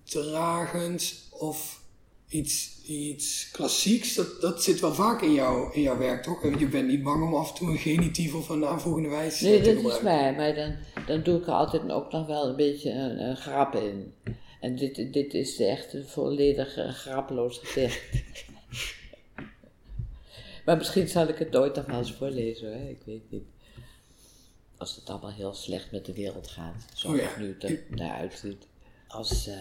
gedragens 0.04 1.28
of 1.30 1.80
iets, 2.28 2.82
iets 2.86 3.50
klassieks, 3.50 4.14
dat, 4.14 4.40
dat 4.40 4.62
zit 4.62 4.80
wel 4.80 4.94
vaak 4.94 5.22
in, 5.22 5.32
jou, 5.32 5.74
in 5.74 5.82
jouw 5.82 5.98
werk, 5.98 6.22
toch? 6.22 6.58
Je 6.58 6.68
bent 6.68 6.88
niet 6.88 7.02
bang 7.02 7.22
om 7.22 7.34
af 7.34 7.50
en 7.50 7.54
toe 7.54 7.68
een 7.68 7.78
genitief 7.78 8.34
of 8.34 8.48
een 8.48 8.58
naamvoegende 8.58 9.08
wijs 9.08 9.40
nee, 9.40 9.60
te 9.60 9.70
Nee, 9.70 9.82
dat 9.82 9.92
is 9.92 10.02
waar, 10.02 10.34
maar 10.34 10.54
dan, 10.54 10.76
dan 11.06 11.22
doe 11.22 11.38
ik 11.38 11.46
er 11.46 11.52
altijd 11.52 11.90
ook 11.90 12.12
nog 12.12 12.26
wel 12.26 12.48
een 12.48 12.56
beetje 12.56 12.90
een, 12.90 13.20
een 13.28 13.36
grap 13.36 13.74
in. 13.74 14.14
En 14.60 14.76
dit, 14.76 15.12
dit 15.12 15.34
is 15.34 15.60
echt 15.60 15.92
een 15.92 16.06
volledig 16.06 16.78
graploos 16.90 17.58
gezicht. 17.58 18.02
maar 20.70 20.78
misschien 20.78 21.08
zal 21.08 21.28
ik 21.28 21.38
het 21.38 21.50
nooit 21.50 21.74
nog 21.74 21.86
wel 21.86 21.98
eens 21.98 22.12
voorlezen, 22.12 22.72
hè? 22.72 22.88
ik 22.88 23.02
weet 23.04 23.30
niet. 23.30 23.44
Als 24.76 24.96
het 24.96 25.10
allemaal 25.10 25.32
heel 25.32 25.54
slecht 25.54 25.90
met 25.90 26.06
de 26.06 26.12
wereld 26.12 26.48
gaat, 26.48 26.84
zoals 26.94 27.16
oh 27.16 27.22
ja. 27.22 27.28
het 27.28 27.38
nu 27.38 27.56
eruit 27.94 28.38
ziet. 28.38 28.66
Als... 29.08 29.48
Uh, 29.48 29.54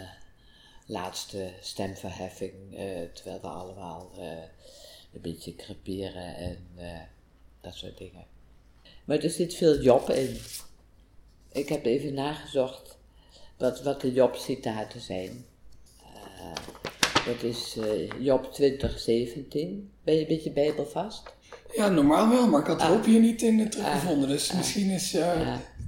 laatste 0.89 1.51
stemverheffing, 1.61 2.53
uh, 2.71 2.79
terwijl 3.13 3.41
we 3.41 3.47
allemaal 3.47 4.11
uh, 4.17 4.23
een 5.13 5.21
beetje 5.21 5.55
creperen 5.55 6.35
en 6.35 6.57
dat 7.61 7.73
soort 7.73 7.97
dingen. 7.97 8.25
Maar 9.05 9.17
er 9.17 9.29
zit 9.29 9.53
veel 9.53 9.81
Job 9.81 10.09
in. 10.09 10.37
Ik 11.51 11.69
heb 11.69 11.85
even 11.85 12.13
nagezocht 12.13 12.97
wat, 13.57 13.81
wat 13.81 14.01
de 14.01 14.13
Job-citaten 14.13 15.01
zijn. 15.01 15.45
Dat 17.33 17.43
is 17.43 17.77
Job 18.19 18.53
2017. 18.53 19.91
Ben 20.03 20.13
je 20.13 20.21
een 20.21 20.27
beetje 20.27 20.51
bijbelvast? 20.51 21.33
Ja, 21.75 21.89
normaal 21.89 22.29
wel, 22.29 22.47
maar 22.47 22.59
ik 22.61 22.67
had 22.67 22.81
ah. 22.81 23.03
hier 23.03 23.19
niet 23.19 23.41
in 23.41 23.69
teruggevonden. 23.69 24.23
Ah. 24.23 24.29
Dus 24.29 24.53
misschien 24.53 24.89
is, 24.89 25.11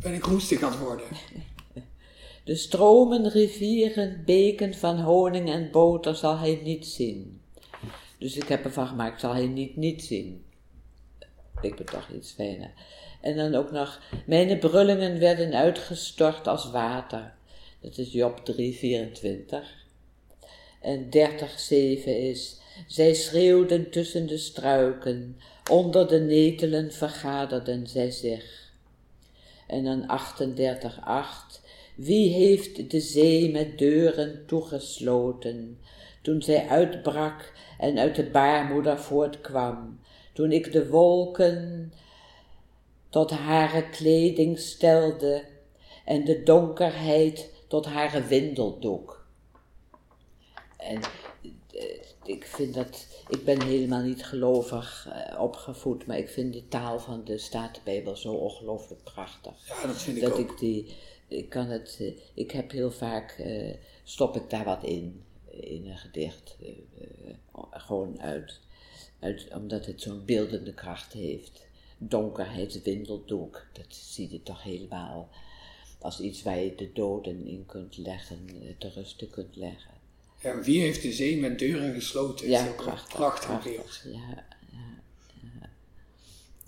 ben 0.02 0.14
ik 0.14 0.26
roestig 0.26 0.62
aan 0.62 0.72
het 0.72 0.80
worden. 0.80 1.06
De 2.44 2.56
stromen, 2.56 3.30
rivieren, 3.30 4.24
beken 4.26 4.74
van 4.74 5.00
honing 5.00 5.50
en 5.50 5.72
boter 5.72 6.16
zal 6.16 6.38
hij 6.38 6.60
niet 6.64 6.88
zien. 6.88 7.42
Dus 8.18 8.36
ik 8.36 8.48
heb 8.48 8.64
ervan 8.64 8.88
gemaakt, 8.88 9.20
zal 9.20 9.34
hij 9.34 9.48
niet 9.48 9.76
niet 9.76 10.04
zien. 10.04 10.44
Ik 11.62 11.76
ben 11.76 11.86
toch 11.86 12.10
iets 12.16 12.32
fijner. 12.32 12.72
En 13.22 13.36
dan 13.36 13.56
ook 13.56 13.72
nog, 13.72 14.02
mijn 14.26 14.60
brullingen 14.60 15.20
werden 15.20 15.54
uitgestort 15.54 16.48
als 16.48 16.72
water. 16.72 17.34
Dat 17.82 17.98
is 17.98 18.12
Job 18.12 18.42
3:24. 18.52 19.81
En 20.82 21.10
30:7 21.10 22.06
is, 22.06 22.60
zij 22.88 23.14
schreeuwden 23.14 23.90
tussen 23.90 24.28
de 24.28 24.38
struiken, 24.38 25.38
onder 25.70 26.08
de 26.08 26.20
netelen 26.20 26.92
vergaderden 26.92 27.88
zij 27.88 28.12
zich. 28.12 28.74
En 29.68 29.84
dan 29.84 30.06
38:8, 30.08 31.62
wie 31.96 32.34
heeft 32.34 32.92
de 32.92 33.00
zee 33.00 33.52
met 33.52 33.78
deuren 33.78 34.46
toegesloten, 34.46 35.80
toen 36.22 36.42
zij 36.42 36.68
uitbrak 36.68 37.54
en 37.80 37.98
uit 37.98 38.16
de 38.16 38.26
baarmoeder 38.26 39.00
voortkwam, 39.00 40.00
toen 40.34 40.52
ik 40.52 40.72
de 40.72 40.88
wolken 40.88 41.94
tot 43.10 43.32
hare 43.32 43.90
kleding 43.90 44.60
stelde 44.60 45.44
en 46.06 46.26
de 46.26 46.44
donkerheid 46.44 47.50
tot 47.68 47.86
hare 47.86 48.24
windeldoek. 48.24 49.21
En 50.82 51.02
eh, 51.74 52.02
ik 52.24 52.46
vind 52.46 52.74
dat, 52.74 53.08
ik 53.30 53.46
ben 53.46 53.64
helemaal 53.64 54.02
niet 54.02 54.26
gelovig 54.26 55.08
uh, 55.08 55.42
opgevoed, 55.42 56.06
maar 56.06 56.18
ik 56.18 56.30
vind 56.30 56.54
de 56.54 56.68
taal 56.68 57.00
van 57.00 57.24
de 57.24 57.38
Statenbijbel 57.38 58.16
zo 58.16 58.34
ongelooflijk 58.34 59.04
prachtig. 59.04 59.68
Ja, 59.68 59.88
dat 59.88 60.02
vind 60.02 60.18
ik 60.18 60.24
dat 60.24 60.32
ook. 60.32 60.40
Ik 60.40 60.58
die, 60.60 60.96
ik 61.28 61.50
kan 61.50 61.66
het, 61.66 61.98
eh, 62.00 62.14
ik 62.34 62.52
heb 62.52 62.72
heel 62.72 62.92
vaak, 62.92 63.38
uh, 63.40 63.74
stop 64.04 64.36
ik 64.36 64.50
daar 64.50 64.66
wat 64.66 64.84
in, 64.84 65.24
in 65.50 65.88
een 65.88 65.98
gedicht. 65.98 66.58
Uh, 66.62 66.70
gewoon 67.72 68.22
uit, 68.22 68.60
uit, 69.20 69.48
omdat 69.56 69.86
het 69.86 70.02
zo'n 70.02 70.26
beeldende 70.26 70.74
kracht 70.74 71.14
heeft. 71.14 71.66
Donkerheid, 71.98 72.84
windeldoek, 72.84 73.68
dat 73.74 73.86
zie 73.96 74.32
je 74.32 74.44
toch 74.44 74.64
helemaal 74.64 75.30
als 76.00 76.20
iets 76.20 76.44
waar 76.44 76.60
je 76.60 76.76
de 76.76 76.92
doden 76.94 77.46
in 77.46 77.66
kunt 77.66 77.98
leggen, 77.98 78.48
te 78.78 78.90
rusten 78.90 79.30
kunt 79.30 79.56
leggen. 79.56 80.01
Ja, 80.42 80.62
wie 80.62 80.82
heeft 80.82 81.02
de 81.02 81.12
zee 81.12 81.38
met 81.38 81.60
deuren 81.60 81.94
gesloten? 81.94 82.50
Ja, 82.50 82.66
prachtig. 82.66 83.16
Prachtig, 83.16 83.48
prachtig 83.50 84.04
ja, 84.04 84.12
ja, 84.12 84.46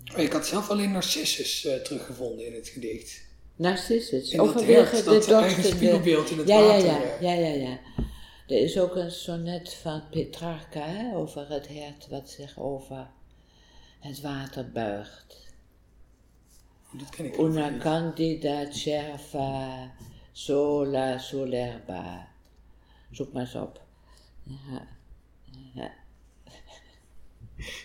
ja. 0.04 0.18
Ik 0.18 0.32
had 0.32 0.48
zelf 0.48 0.70
alleen 0.70 0.92
Narcissus 0.92 1.62
teruggevonden 1.84 2.46
in 2.46 2.54
het 2.54 2.68
gedicht. 2.68 3.22
Narcissus. 3.56 4.32
In 4.32 4.40
Overwege 4.40 4.96
de 4.96 5.04
dat 5.04 5.42
eigen 5.42 5.64
spiegelbeeld 5.64 6.30
in 6.30 6.38
het 6.38 6.48
ja, 6.48 6.62
water. 6.62 6.86
Ja, 6.86 7.02
ja, 7.20 7.34
ja, 7.34 7.48
ja, 7.48 7.54
ja. 7.54 7.80
Er 8.48 8.60
is 8.60 8.80
ook 8.80 8.96
een 8.96 9.12
sonnet 9.12 9.74
van 9.74 10.04
Petrarca 10.10 10.86
hè, 10.86 11.16
over 11.16 11.50
het 11.50 11.68
hert 11.68 12.08
wat 12.10 12.30
zich 12.30 12.60
over 12.60 13.08
het 14.00 14.22
water 14.22 14.72
buigt. 14.72 15.52
Dat 16.92 17.10
ken 17.10 17.26
ik 17.26 17.38
Una 17.38 17.78
candida 17.78 18.72
cerva 18.72 19.92
sola 20.32 21.18
sull'erba. 21.18 22.33
Zoek 23.16 23.34
maar 23.34 23.42
eens 23.42 23.56
op. 23.56 23.82
Ja. 24.44 24.88
Ja. 25.74 25.92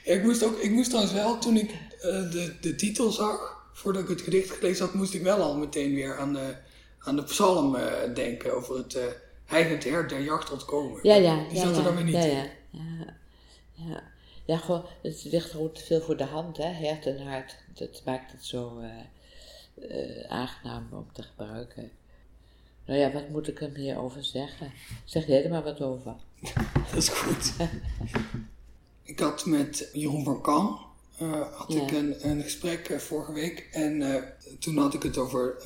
Ik, 0.05 0.23
moest 0.23 0.45
ook, 0.45 0.59
ik 0.59 0.71
moest 0.71 0.89
trouwens 0.89 1.15
wel, 1.15 1.39
toen 1.39 1.57
ik 1.57 1.71
eh, 1.71 2.31
de, 2.31 2.57
de 2.61 2.75
titel 2.75 3.11
zag, 3.11 3.67
voordat 3.73 4.03
ik 4.03 4.09
het 4.09 4.21
gedicht 4.21 4.51
gelezen 4.51 4.85
had, 4.85 4.95
moest 4.95 5.15
ik 5.15 5.23
wel 5.23 5.43
al 5.43 5.57
meteen 5.57 5.95
weer 5.95 6.19
aan 6.19 6.33
de, 6.33 6.57
aan 6.99 7.17
de 7.17 7.25
psalm 7.25 7.75
eh, 7.75 8.15
denken 8.15 8.55
over 8.57 8.77
het 8.77 8.95
uh, 8.95 9.05
heigend 9.45 9.85
hert 9.85 10.09
der 10.09 10.23
jacht 10.23 10.51
ontkomen. 10.51 11.01
Ja, 11.03 11.15
ja. 11.15 11.45
Die 11.49 11.57
ja, 11.57 11.63
zat 11.63 11.71
er 11.71 11.77
ja, 11.77 11.83
dan 11.83 11.95
weer 11.95 12.05
niet 12.05 12.15
ja, 12.15 12.21
in. 12.21 12.37
ja, 12.37 12.51
ja, 12.71 13.15
ja. 13.73 14.03
Ja, 14.49 14.57
gewoon, 14.57 14.85
het 15.03 15.25
ligt 15.25 15.51
gewoon 15.51 15.73
te 15.73 15.85
veel 15.85 16.01
voor 16.01 16.17
de 16.17 16.25
hand, 16.25 16.57
hè, 16.57 16.69
hert 16.69 17.07
en 17.07 17.27
hart. 17.27 17.57
Dat 17.75 18.03
maakt 18.05 18.33
het 18.33 18.45
zo 18.45 18.79
eh, 18.79 18.91
eh, 19.91 20.31
aangenaam 20.31 20.89
om 20.91 21.13
te 21.13 21.23
gebruiken. 21.23 21.91
Nou 22.89 23.01
ja, 23.01 23.13
wat 23.13 23.29
moet 23.29 23.49
ik 23.49 23.61
er 23.61 23.71
meer 23.77 23.99
over 23.99 24.25
zeggen? 24.25 24.73
Zeg 25.05 25.27
jij 25.27 25.45
er 25.45 25.51
maar 25.51 25.63
wat 25.63 25.81
over. 25.81 26.15
Dat 26.93 26.97
is 27.03 27.09
goed. 27.09 27.53
ik 29.13 29.19
had 29.19 29.47
met 29.47 29.89
Jeroen 29.93 30.25
van 30.25 30.41
Kam 30.43 30.79
uh, 31.23 31.41
had 31.53 31.73
Ja. 31.73 31.83
ik 31.83 31.91
een, 31.91 32.29
een 32.31 32.43
gesprek 32.43 32.89
uh, 32.89 32.99
vorige 32.99 33.33
week. 33.33 33.69
En 33.73 34.01
uh, 34.01 34.15
toen 34.59 34.77
had 34.77 34.95
ik 34.95 35.03
het 35.03 35.19
over 35.19 35.57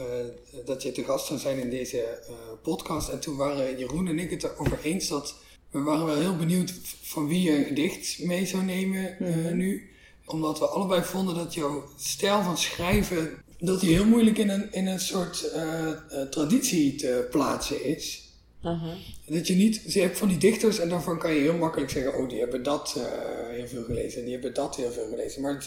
dat 0.64 0.82
je 0.82 0.92
te 0.92 1.04
gast 1.04 1.26
zou 1.26 1.38
zijn 1.38 1.58
in 1.58 1.70
deze 1.70 2.18
podcast. 2.62 3.08
En 3.08 3.20
toen 3.20 3.36
waren 3.36 3.78
Jeroen 3.78 4.08
en 4.08 4.18
ik 4.18 4.30
het 4.30 4.42
erover 4.42 4.78
eens 4.82 5.08
dat 5.08 5.34
we 5.70 5.80
waren 5.80 6.06
wel 6.06 6.20
heel 6.20 6.36
benieuwd 6.36 6.74
van 7.02 7.28
wie 7.28 7.42
je 7.42 7.56
een 7.56 7.64
gedicht 7.64 8.18
mee 8.24 8.46
zou 8.46 8.62
nemen 8.62 9.16
Mhm. 9.18 9.56
nu. 9.56 9.90
Omdat 10.26 10.58
we 10.58 10.66
allebei 10.66 11.02
vonden 11.02 11.34
dat 11.34 11.54
jouw 11.54 11.88
stijl 11.96 12.42
van 12.42 12.58
schrijven, 12.58 13.42
dat 13.66 13.80
die 13.80 13.94
heel 13.94 14.06
moeilijk 14.06 14.38
in 14.38 14.48
een, 14.48 14.72
in 14.72 14.86
een 14.86 15.00
soort 15.00 15.50
eh, 15.50 15.90
traditie 16.30 16.94
te 16.94 17.26
plaatsen 17.30 17.84
is. 17.84 18.30
Aha. 18.62 18.94
Dat 19.26 19.46
je 19.46 19.54
niet, 19.54 19.92
je 19.92 20.00
hebt 20.00 20.18
van 20.18 20.28
die 20.28 20.38
dichters 20.38 20.78
en 20.78 20.88
daarvan 20.88 21.18
kan 21.18 21.34
je 21.34 21.40
heel 21.40 21.56
makkelijk 21.56 21.90
zeggen, 21.90 22.14
oh 22.14 22.28
die 22.28 22.38
hebben 22.38 22.62
dat 22.62 22.94
uh, 22.96 23.04
heel 23.48 23.66
veel 23.66 23.84
gelezen 23.84 24.18
en 24.18 24.24
die 24.24 24.32
hebben 24.32 24.54
dat 24.54 24.76
heel 24.76 24.90
veel 24.90 25.08
gelezen. 25.08 25.42
Maar 25.42 25.54
het, 25.54 25.64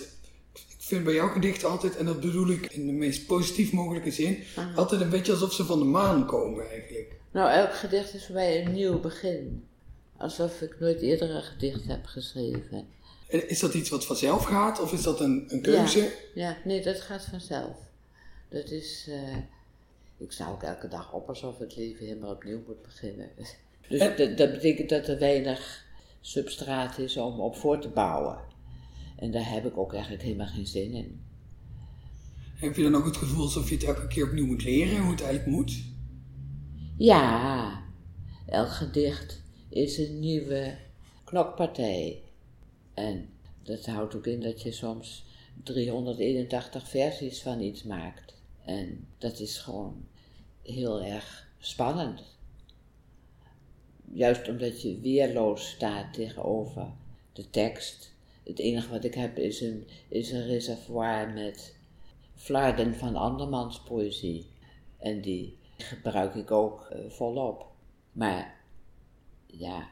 ik 0.53 0.75
vind 0.77 1.03
bij 1.03 1.13
jouw 1.13 1.27
gedichten 1.27 1.69
altijd, 1.69 1.97
en 1.97 2.05
dat 2.05 2.19
bedoel 2.19 2.49
ik 2.49 2.71
in 2.71 2.85
de 2.85 2.91
meest 2.91 3.25
positief 3.25 3.71
mogelijke 3.71 4.11
zin, 4.11 4.43
Aha. 4.55 4.71
altijd 4.75 5.01
een 5.01 5.09
beetje 5.09 5.31
alsof 5.31 5.53
ze 5.53 5.65
van 5.65 5.79
de 5.79 5.85
maan 5.85 6.25
komen 6.25 6.69
eigenlijk. 6.69 7.15
Nou, 7.31 7.51
elk 7.51 7.75
gedicht 7.75 8.13
is 8.13 8.25
voor 8.25 8.35
mij 8.35 8.65
een 8.65 8.73
nieuw 8.73 8.99
begin. 8.99 9.63
Alsof 10.17 10.61
ik 10.61 10.79
nooit 10.79 11.01
eerder 11.01 11.29
een 11.29 11.43
gedicht 11.43 11.85
heb 11.87 12.05
geschreven. 12.05 12.87
En 13.27 13.49
is 13.49 13.59
dat 13.59 13.73
iets 13.73 13.89
wat 13.89 14.05
vanzelf 14.05 14.43
gaat 14.43 14.81
of 14.81 14.93
is 14.93 15.01
dat 15.01 15.19
een, 15.19 15.45
een 15.47 15.61
keuze? 15.61 15.99
Ja, 15.99 16.09
ja, 16.33 16.57
nee, 16.63 16.83
dat 16.83 17.01
gaat 17.01 17.25
vanzelf. 17.29 17.77
Dat 18.49 18.69
is, 18.69 19.05
uh, 19.09 19.37
ik 20.17 20.31
sta 20.31 20.49
ook 20.49 20.63
elke 20.63 20.87
dag 20.87 21.13
op 21.13 21.29
alsof 21.29 21.57
het 21.57 21.75
leven 21.75 22.05
helemaal 22.05 22.31
opnieuw 22.31 22.63
moet 22.67 22.81
beginnen. 22.81 23.29
Dus 23.87 23.99
dat 24.17 24.51
betekent 24.51 24.89
dat 24.89 25.07
er 25.07 25.19
weinig 25.19 25.85
substraat 26.21 26.97
is 26.97 27.17
om 27.17 27.39
op 27.39 27.55
voor 27.55 27.79
te 27.79 27.89
bouwen. 27.89 28.37
En 29.15 29.31
daar 29.31 29.49
heb 29.49 29.65
ik 29.65 29.77
ook 29.77 29.93
eigenlijk 29.93 30.23
helemaal 30.23 30.47
geen 30.47 30.67
zin 30.67 30.93
in. 30.93 31.21
Heb 32.55 32.75
je 32.75 32.83
dan 32.83 32.95
ook 32.95 33.05
het 33.05 33.17
gevoel 33.17 33.43
alsof 33.43 33.69
je 33.69 33.75
het 33.75 33.83
elke 33.83 34.07
keer 34.07 34.25
opnieuw 34.25 34.45
moet 34.45 34.63
leren, 34.63 35.01
hoe 35.01 35.11
het 35.11 35.21
eigenlijk 35.21 35.57
moet? 35.57 35.83
Ja, 36.97 37.83
elk 38.45 38.69
gedicht 38.69 39.41
is 39.69 39.97
een 39.97 40.19
nieuwe 40.19 40.77
knokpartij. 41.23 42.21
En 42.93 43.29
dat 43.63 43.85
houdt 43.85 44.15
ook 44.15 44.27
in 44.27 44.41
dat 44.41 44.61
je 44.61 44.71
soms 44.71 45.25
381 45.63 46.89
versies 46.89 47.41
van 47.41 47.61
iets 47.61 47.83
maakt. 47.83 48.34
En 48.65 49.07
dat 49.17 49.39
is 49.39 49.57
gewoon 49.57 50.05
heel 50.61 51.03
erg 51.03 51.47
spannend. 51.57 52.23
Juist 54.11 54.49
omdat 54.49 54.81
je 54.81 54.99
weerloos 54.99 55.69
staat 55.69 56.13
tegenover 56.13 56.87
de 57.33 57.49
tekst. 57.49 58.13
Het 58.43 58.59
enige 58.59 58.89
wat 58.89 59.03
ik 59.03 59.13
heb 59.13 59.37
is 59.37 59.61
een, 59.61 59.87
is 60.07 60.31
een 60.31 60.45
reservoir 60.45 61.29
met 61.29 61.75
flarden 62.35 62.95
van 62.95 63.15
andermans 63.15 63.81
poëzie. 63.81 64.45
En 64.97 65.21
die 65.21 65.57
gebruik 65.77 66.35
ik 66.35 66.51
ook 66.51 66.87
eh, 66.89 66.99
volop. 67.09 67.65
Maar 68.11 68.55
ja, 69.45 69.89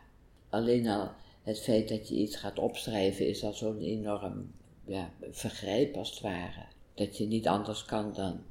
alleen 0.49 0.87
al 0.87 1.11
het 1.43 1.59
feit 1.59 1.89
dat 1.89 2.09
je 2.09 2.15
iets 2.15 2.35
gaat 2.35 2.59
opschrijven 2.59 3.27
is 3.27 3.43
al 3.43 3.53
zo'n 3.53 3.81
enorm 3.81 4.51
ja, 4.85 5.11
vergrijp 5.31 5.95
als 5.95 6.09
het 6.09 6.19
ware. 6.19 6.65
Dat 6.93 7.17
je 7.17 7.27
niet 7.27 7.47
anders 7.47 7.85
kan 7.85 8.13
dan 8.13 8.43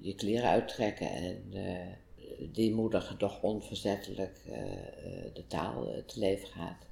je, 0.00 0.14
kleren 0.14 0.48
uittrekken 0.48 1.10
en 1.10 1.44
eh 1.52 2.04
deemoedig 2.52 3.16
doch 3.16 3.42
onverzettelijk 3.42 4.38
eh, 4.46 4.62
eh, 4.62 5.34
de 5.34 5.46
taal 5.46 6.02
te 6.06 6.18
leven 6.18 6.48
gaat. 6.48 6.86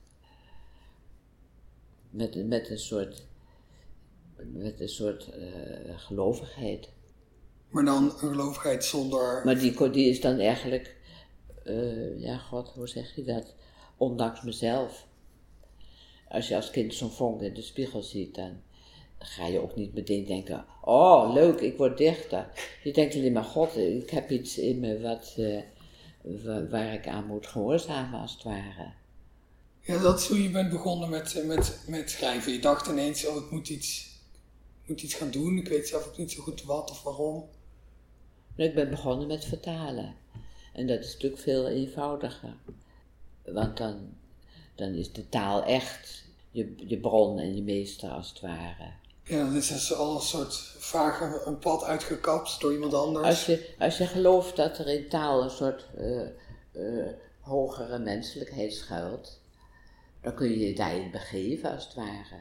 Met, 2.11 2.47
met 2.47 2.71
een 2.71 2.79
soort, 2.79 3.27
met 4.37 4.81
een 4.81 4.89
soort 4.89 5.29
gelovigheid. 5.97 6.89
Maar 7.69 7.85
dan 7.85 8.05
een 8.05 8.11
gelovigheid 8.11 8.85
zonder... 8.85 9.45
Maar 9.45 9.59
die, 9.59 9.91
die 9.91 10.09
is 10.09 10.21
dan 10.21 10.39
eigenlijk, 10.39 10.97
ja 12.17 12.39
god, 12.39 12.69
hoe 12.69 12.89
zeg 12.89 13.15
je 13.15 13.25
dat? 13.25 13.55
Ondanks 13.97 14.43
mezelf. 14.43 15.07
Als 16.29 16.49
je 16.49 16.57
als 16.57 16.71
kind 16.71 16.95
zo'n 16.95 17.11
vonk 17.11 17.41
in 17.41 17.55
de 17.55 17.63
spiegel 17.63 18.03
ziet, 18.03 18.35
dan 18.35 18.63
ga 19.27 19.47
je 19.47 19.61
ook 19.61 19.77
niet 19.77 19.95
meteen 19.95 20.25
denken, 20.27 20.65
oh 20.81 21.33
leuk, 21.33 21.61
ik 21.61 21.77
word 21.77 21.99
dichter. 21.99 22.49
Je 22.83 22.93
denkt 22.93 23.15
alleen 23.15 23.33
maar, 23.33 23.45
god, 23.45 23.77
ik 23.77 24.11
heb 24.11 24.31
iets 24.31 24.59
in 24.59 24.81
me 24.81 25.01
wat, 25.01 25.35
eh, 25.37 25.61
wa- 26.21 26.69
waar 26.69 26.93
ik 26.95 27.09
aan 27.09 27.27
moet 27.27 27.47
gehoorzamen 27.47 28.21
als 28.21 28.33
het 28.33 28.43
ware. 28.43 28.93
Ja, 29.81 29.99
dat 29.99 30.19
is 30.21 30.29
hoe 30.29 30.43
je 30.43 30.51
bent 30.51 30.71
begonnen 30.71 31.09
met, 31.11 31.35
eh, 31.41 31.47
met, 31.47 31.85
met 31.89 32.11
schrijven. 32.11 32.53
Je 32.53 32.59
dacht 32.59 32.87
ineens, 32.89 33.27
oh 33.27 33.37
ik 33.37 33.51
moet 33.51 33.69
iets, 33.69 34.07
ik 34.83 34.89
moet 34.89 35.03
iets 35.03 35.15
gaan 35.15 35.31
doen. 35.31 35.57
Ik 35.59 35.69
weet 35.69 35.89
zelf 35.89 36.07
ook 36.07 36.17
niet 36.19 36.33
zo 36.33 36.43
goed 36.43 36.63
wat 36.63 36.91
of 36.91 37.03
waarom. 37.03 37.45
Nou, 38.57 38.69
ik 38.69 38.75
ben 38.75 38.91
begonnen 38.91 39.27
met 39.27 39.45
vertalen. 39.45 40.15
En 40.73 40.87
dat 40.87 40.99
is 41.05 41.13
natuurlijk 41.13 41.43
veel 41.43 41.69
eenvoudiger. 41.69 42.55
Want 43.45 43.77
dan, 43.77 43.97
dan 44.75 44.95
is 44.95 45.13
de 45.13 45.29
taal 45.29 45.65
echt 45.65 46.25
je, 46.51 46.75
je 46.87 46.99
bron 46.99 47.39
en 47.39 47.55
je 47.57 47.63
meester 47.63 48.11
als 48.11 48.29
het 48.29 48.41
ware. 48.41 48.93
Ja, 49.27 49.45
dan 49.45 49.57
is 49.57 49.95
al 49.95 50.15
een 50.15 50.21
soort 50.21 50.55
vage 50.79 51.43
een 51.45 51.59
pad 51.59 51.85
uitgekapt 51.85 52.61
door 52.61 52.73
iemand 52.73 52.95
anders. 52.95 53.27
Als 53.27 53.47
je, 53.47 53.75
als 53.79 53.99
je 53.99 54.07
gelooft 54.07 54.57
dat 54.57 54.79
er 54.79 54.89
in 54.89 55.09
taal 55.09 55.43
een 55.43 55.51
soort 55.51 55.87
eh, 55.97 56.27
eh, 56.73 57.13
hogere 57.41 57.99
menselijkheid 57.99 58.73
schuilt, 58.73 59.41
dan 60.21 60.35
kun 60.35 60.51
je 60.51 60.59
je 60.59 60.75
daarin 60.75 61.11
begeven 61.11 61.71
als 61.71 61.85
het 61.85 61.95
ware. 61.95 62.41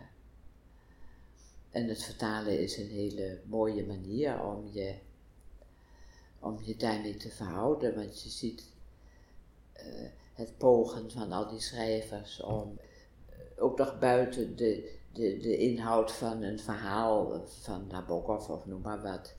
En 1.71 1.87
het 1.87 2.03
vertalen 2.03 2.59
is 2.59 2.77
een 2.77 2.89
hele 2.89 3.39
mooie 3.45 3.85
manier 3.85 4.43
om 4.43 4.69
je, 4.71 4.95
om 6.39 6.59
je 6.61 6.75
daarmee 6.75 7.17
te 7.17 7.29
verhouden, 7.29 7.95
want 7.95 8.23
je 8.23 8.29
ziet 8.29 8.63
eh, 9.73 9.85
het 10.33 10.57
pogen 10.57 11.11
van 11.11 11.31
al 11.31 11.47
die 11.47 11.61
schrijvers 11.61 12.41
om 12.41 12.79
ook 13.57 13.77
nog 13.77 13.99
buiten 13.99 14.55
de, 14.55 15.01
de, 15.13 15.37
de 15.37 15.57
inhoud 15.57 16.11
van 16.11 16.41
een 16.41 16.59
verhaal 16.59 17.45
van 17.61 17.87
Nabokov 17.87 18.49
of 18.49 18.65
noem 18.65 18.81
maar 18.81 19.01
wat, 19.01 19.35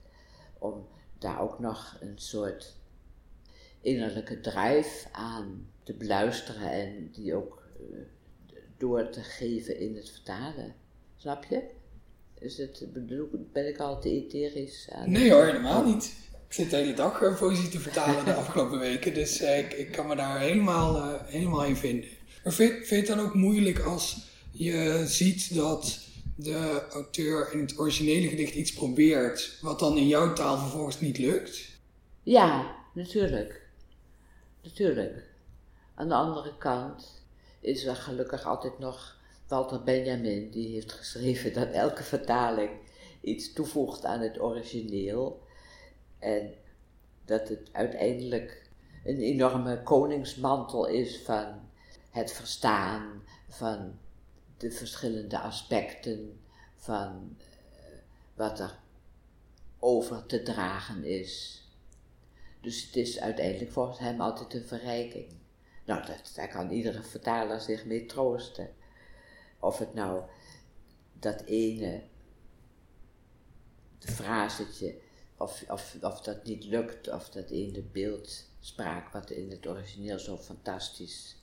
om 0.59 0.87
daar 1.19 1.41
ook 1.41 1.59
nog 1.59 1.97
een 2.01 2.17
soort 2.19 2.75
innerlijke 3.81 4.39
drive 4.39 5.07
aan 5.11 5.67
te 5.83 5.93
beluisteren 5.93 6.71
en 6.71 7.09
die 7.11 7.35
ook 7.35 7.63
eh, 7.79 7.97
door 8.77 9.09
te 9.09 9.21
geven 9.21 9.79
in 9.79 9.95
het 9.95 10.09
vertalen. 10.09 10.75
Snap 11.15 11.43
je? 11.43 11.63
Is 12.39 12.57
het, 12.57 12.85
bedoel, 12.93 13.29
ben 13.51 13.67
ik 13.67 13.77
al 13.77 14.01
te 14.01 14.09
etherisch 14.09 14.89
aan? 14.91 15.11
Nee 15.11 15.31
hoor, 15.31 15.45
helemaal 15.45 15.85
niet. 15.85 16.13
Ik 16.47 16.53
zit 16.53 16.69
de 16.69 16.75
hele 16.75 16.93
dag 16.93 17.21
eh, 17.21 17.39
poëzie 17.39 17.69
te 17.69 17.79
vertalen 17.79 18.25
de 18.25 18.33
afgelopen 18.33 18.79
weken, 18.79 19.13
dus 19.13 19.39
eh, 19.39 19.59
ik, 19.59 19.73
ik 19.73 19.91
kan 19.91 20.07
me 20.07 20.15
daar 20.15 20.39
helemaal, 20.39 21.19
helemaal 21.25 21.65
in 21.65 21.75
vinden. 21.75 22.09
Maar 22.43 22.53
vind, 22.53 22.71
vind 22.71 22.89
je 22.89 22.95
het 22.95 23.07
dan 23.07 23.19
ook 23.19 23.33
moeilijk 23.33 23.79
als 23.79 24.33
je 24.57 25.03
ziet 25.07 25.55
dat 25.55 25.99
de 26.35 26.87
auteur 26.91 27.53
in 27.53 27.59
het 27.59 27.79
originele 27.79 28.27
gedicht 28.27 28.53
iets 28.53 28.73
probeert, 28.73 29.57
wat 29.61 29.79
dan 29.79 29.97
in 29.97 30.07
jouw 30.07 30.33
taal 30.33 30.57
vervolgens 30.57 30.99
niet 30.99 31.17
lukt? 31.17 31.79
Ja, 32.23 32.75
natuurlijk. 32.93 33.67
Natuurlijk. 34.63 35.23
Aan 35.95 36.07
de 36.07 36.15
andere 36.15 36.57
kant 36.57 37.23
is 37.59 37.85
er 37.85 37.95
gelukkig 37.95 38.45
altijd 38.45 38.79
nog 38.79 39.17
Walter 39.47 39.83
Benjamin, 39.83 40.49
die 40.51 40.73
heeft 40.73 40.91
geschreven 40.91 41.53
dat 41.53 41.71
elke 41.71 42.03
vertaling 42.03 42.69
iets 43.21 43.53
toevoegt 43.53 44.05
aan 44.05 44.19
het 44.19 44.41
origineel. 44.41 45.43
En 46.19 46.53
dat 47.25 47.49
het 47.49 47.69
uiteindelijk 47.71 48.69
een 49.03 49.19
enorme 49.19 49.83
koningsmantel 49.83 50.87
is 50.87 51.21
van 51.23 51.45
het 52.09 52.31
verstaan 52.31 53.23
van 53.49 53.99
de 54.57 54.71
verschillende 54.71 55.39
aspecten 55.39 56.39
van 56.75 57.37
eh, 57.73 57.79
wat 58.33 58.59
er 58.59 58.79
over 59.79 60.25
te 60.25 60.43
dragen 60.43 61.03
is. 61.03 61.63
Dus 62.61 62.85
het 62.85 62.95
is 62.95 63.19
uiteindelijk 63.19 63.71
volgens 63.71 63.99
hem 63.99 64.21
altijd 64.21 64.53
een 64.53 64.67
verrijking. 64.67 65.33
Nou, 65.85 66.05
dat, 66.05 66.31
daar 66.35 66.47
kan 66.47 66.69
iedere 66.69 67.03
vertaler 67.03 67.61
zich 67.61 67.85
mee 67.85 68.05
troosten. 68.05 68.73
Of 69.59 69.77
het 69.77 69.93
nou 69.93 70.23
dat 71.19 71.41
ene 71.41 72.03
frasetje, 73.99 74.97
of, 75.37 75.63
of, 75.69 75.97
of 76.01 76.21
dat 76.21 76.43
niet 76.43 76.63
lukt, 76.63 77.09
of 77.09 77.29
dat 77.29 77.49
ene 77.49 77.81
beeldspraak 77.81 79.11
wat 79.11 79.29
in 79.29 79.51
het 79.51 79.67
origineel 79.67 80.19
zo 80.19 80.37
fantastisch 80.37 81.35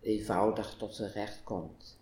eenvoudig 0.00 0.74
tot 0.78 0.94
zijn 0.94 1.12
recht 1.12 1.42
komt. 1.44 1.96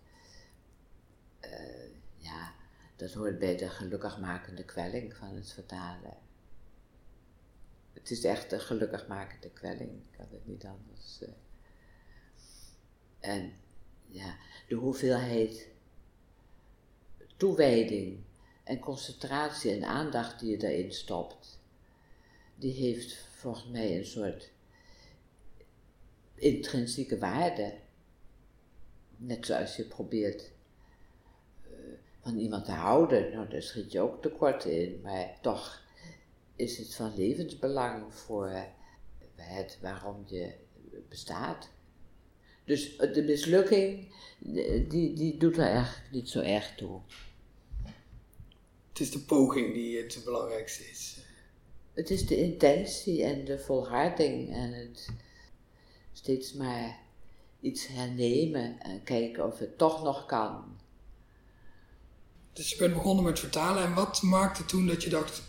Uh, 1.44 1.90
ja, 2.16 2.54
dat 2.96 3.12
hoort 3.12 3.38
bij 3.38 3.56
de 3.56 3.68
gelukkigmakende 3.68 4.64
kwelling 4.64 5.16
van 5.16 5.34
het 5.34 5.52
vertalen. 5.52 6.16
Het 7.92 8.10
is 8.10 8.24
echt 8.24 8.52
een 8.52 8.60
gelukkigmakende 8.60 9.50
kwelling, 9.50 9.90
ik 9.90 10.16
kan 10.16 10.26
het 10.30 10.46
niet 10.46 10.64
anders. 10.64 11.22
Uh. 11.22 11.28
En 13.20 13.52
ja, 14.06 14.36
de 14.68 14.74
hoeveelheid 14.74 15.68
toewijding 17.36 18.24
en 18.64 18.78
concentratie 18.78 19.72
en 19.72 19.84
aandacht 19.84 20.40
die 20.40 20.50
je 20.50 20.58
daarin 20.58 20.92
stopt, 20.92 21.60
die 22.54 22.72
heeft 22.72 23.16
volgens 23.16 23.68
mij 23.68 23.98
een 23.98 24.06
soort 24.06 24.52
intrinsieke 26.34 27.18
waarde. 27.18 27.74
Net 29.16 29.46
zoals 29.46 29.76
je 29.76 29.84
probeert 29.84 30.50
van 32.22 32.38
iemand 32.38 32.64
te 32.64 32.72
houden, 32.72 33.32
nou 33.32 33.48
daar 33.48 33.62
schiet 33.62 33.92
je 33.92 34.00
ook 34.00 34.22
tekort 34.22 34.64
in, 34.64 35.00
maar 35.02 35.38
toch 35.40 35.82
is 36.56 36.78
het 36.78 36.94
van 36.94 37.14
levensbelang 37.16 38.14
voor 38.14 38.52
het 39.36 39.78
waarom 39.80 40.24
je 40.26 40.54
bestaat. 41.08 41.68
Dus 42.64 42.96
de 42.96 43.22
mislukking, 43.22 44.14
die, 44.88 45.12
die 45.12 45.36
doet 45.36 45.56
er 45.56 45.66
eigenlijk 45.66 46.10
niet 46.10 46.28
zo 46.28 46.40
erg 46.40 46.74
toe. 46.74 47.00
Het 48.88 49.00
is 49.00 49.10
de 49.10 49.20
poging 49.20 49.74
die 49.74 49.96
het 49.96 50.20
belangrijkste 50.24 50.84
is. 50.84 51.18
Het 51.92 52.10
is 52.10 52.26
de 52.26 52.36
intentie 52.36 53.24
en 53.24 53.44
de 53.44 53.58
volharding 53.58 54.54
en 54.54 54.72
het 54.72 55.08
steeds 56.12 56.52
maar 56.52 56.98
iets 57.60 57.86
hernemen 57.86 58.80
en 58.80 59.02
kijken 59.02 59.46
of 59.46 59.58
het 59.58 59.78
toch 59.78 60.02
nog 60.02 60.26
kan. 60.26 60.80
Dus 62.52 62.70
je 62.70 62.76
bent 62.76 62.94
begonnen 62.94 63.24
met 63.24 63.38
vertalen 63.38 63.82
en 63.84 63.94
wat 63.94 64.22
maakte 64.22 64.64
toen 64.64 64.86
dat 64.86 65.02
je 65.02 65.10
dacht, 65.10 65.42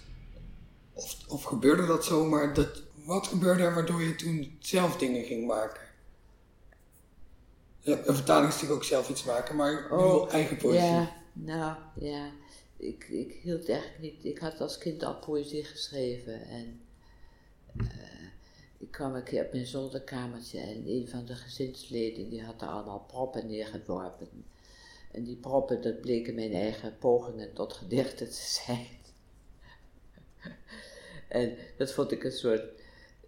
of, 0.93 1.17
of 1.27 1.43
gebeurde 1.43 1.85
dat 1.85 2.05
zomaar, 2.05 2.53
dat, 2.53 2.81
wat 2.93 3.27
gebeurde 3.27 3.63
er 3.63 3.73
waardoor 3.73 4.01
je 4.01 4.15
toen 4.15 4.57
zelf 4.59 4.97
dingen 4.97 5.23
ging 5.23 5.47
maken? 5.47 5.81
Ja, 7.79 7.97
een 8.05 8.15
vertaling 8.15 8.47
is 8.47 8.53
natuurlijk 8.53 8.81
ook 8.81 8.87
zelf 8.87 9.09
iets 9.09 9.23
maken, 9.23 9.55
maar 9.55 9.91
oh, 9.91 10.33
eigen 10.33 10.57
poëzie. 10.57 10.81
Ja, 10.81 11.15
nou 11.33 11.75
ja, 11.95 12.31
ik, 12.77 13.07
ik 13.09 13.39
hield 13.41 13.69
eigenlijk 13.69 14.01
niet, 14.01 14.25
ik 14.25 14.37
had 14.37 14.61
als 14.61 14.77
kind 14.77 15.03
al 15.03 15.15
poëzie 15.15 15.63
geschreven 15.63 16.45
en 16.45 16.81
uh, 17.77 17.87
ik 18.77 18.91
kwam 18.91 19.15
een 19.15 19.23
keer 19.23 19.45
op 19.45 19.51
mijn 19.51 19.65
zolderkamertje 19.65 20.59
en 20.59 20.87
een 20.87 21.07
van 21.07 21.25
de 21.25 21.35
gezinsleden 21.35 22.29
die 22.29 22.43
had 22.43 22.61
er 22.61 22.67
allemaal 22.67 23.05
proppen 23.07 23.47
neergeworpen. 23.47 24.45
En 25.13 25.23
die 25.23 25.35
proppen, 25.35 25.81
dat 25.81 26.01
bleken 26.01 26.35
mijn 26.35 26.53
eigen 26.53 26.97
pogingen 26.97 27.53
tot 27.53 27.73
gedichten 27.73 28.27
te 28.27 28.61
zijn. 28.65 28.87
en 31.39 31.57
dat 31.77 31.93
vond 31.93 32.11
ik 32.11 32.23
een 32.23 32.31
soort 32.31 32.81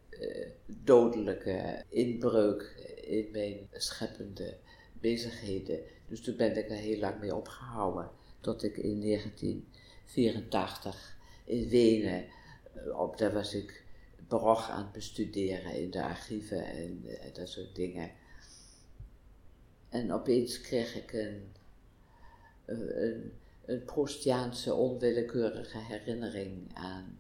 uh, 0.10 0.48
dodelijke 0.66 1.84
inbreuk 1.90 2.62
in 3.02 3.30
mijn 3.32 3.68
scheppende 3.72 4.58
bezigheden. 4.94 5.80
Dus 6.08 6.22
toen 6.22 6.36
ben 6.36 6.58
ik 6.58 6.70
er 6.70 6.76
heel 6.76 7.00
lang 7.00 7.20
mee 7.20 7.36
opgehouden. 7.36 8.10
Tot 8.42 8.64
ik 8.64 8.78
in 8.78 9.02
1984 9.02 11.18
in 11.46 11.70
Wenen, 11.70 12.26
eh, 12.74 13.00
op, 13.00 13.18
daar 13.18 13.34
was 13.34 13.54
ik 13.54 13.84
Baroch 14.28 14.70
aan 14.70 14.84
het 14.84 14.92
bestuderen 14.92 15.74
in 15.74 15.92
de 15.92 16.04
archieven 16.04 16.66
en, 16.66 17.02
en 17.22 17.34
dat 17.34 17.50
soort 17.50 17.76
dingen. 17.76 18.12
En 19.90 20.12
opeens 20.12 20.62
kreeg 20.62 20.96
ik 20.96 21.14
een, 21.14 21.54
een, 22.66 23.32
een 23.66 23.84
Proustiaanse 23.84 24.74
onwillekeurige 24.74 25.78
herinnering 25.78 26.70
aan 26.74 27.20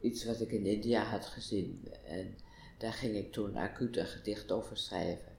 iets 0.00 0.24
wat 0.24 0.40
ik 0.40 0.50
in 0.50 0.66
India 0.66 1.02
had 1.02 1.26
gezien. 1.26 1.88
En 2.04 2.36
daar 2.78 2.92
ging 2.92 3.16
ik 3.16 3.32
toen 3.32 3.56
acuut 3.56 3.96
een 3.96 4.06
gedicht 4.06 4.52
over 4.52 4.76
schrijven. 4.76 5.36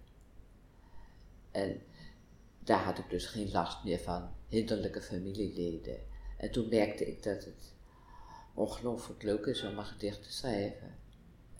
En 1.52 1.82
daar 2.60 2.84
had 2.84 2.98
ik 2.98 3.10
dus 3.10 3.26
geen 3.26 3.52
last 3.52 3.84
meer 3.84 4.00
van 4.00 4.30
hinderlijke 4.48 5.02
familieleden. 5.02 5.98
En 6.38 6.52
toen 6.52 6.70
merkte 6.70 7.08
ik 7.08 7.24
dat 7.24 7.46
het 7.46 7.74
ongelooflijk 8.54 9.24
leuk 9.24 9.46
is 9.46 9.64
om 9.64 9.78
een 9.78 9.86
gedicht 9.86 10.24
te 10.24 10.32
schrijven. 10.32 10.96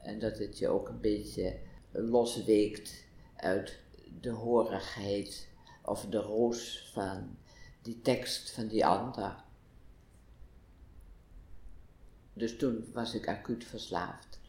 En 0.02 0.20
dat 0.20 0.38
het 0.38 0.58
je 0.58 0.68
ook 0.68 0.90
een 0.90 1.02
beetje 1.02 1.58
losweekt 1.92 3.06
uit 3.36 3.80
de 4.22 4.30
horigheid 4.30 5.49
of 5.90 6.06
de 6.10 6.18
roos 6.18 6.90
van 6.94 7.38
die 7.82 8.02
tekst 8.02 8.52
van 8.52 8.68
die 8.68 8.86
ander. 8.86 9.36
Dus 12.34 12.58
toen 12.58 12.90
was 12.94 13.14
ik 13.14 13.28
acuut 13.28 13.64
verslaafd. 13.64 14.40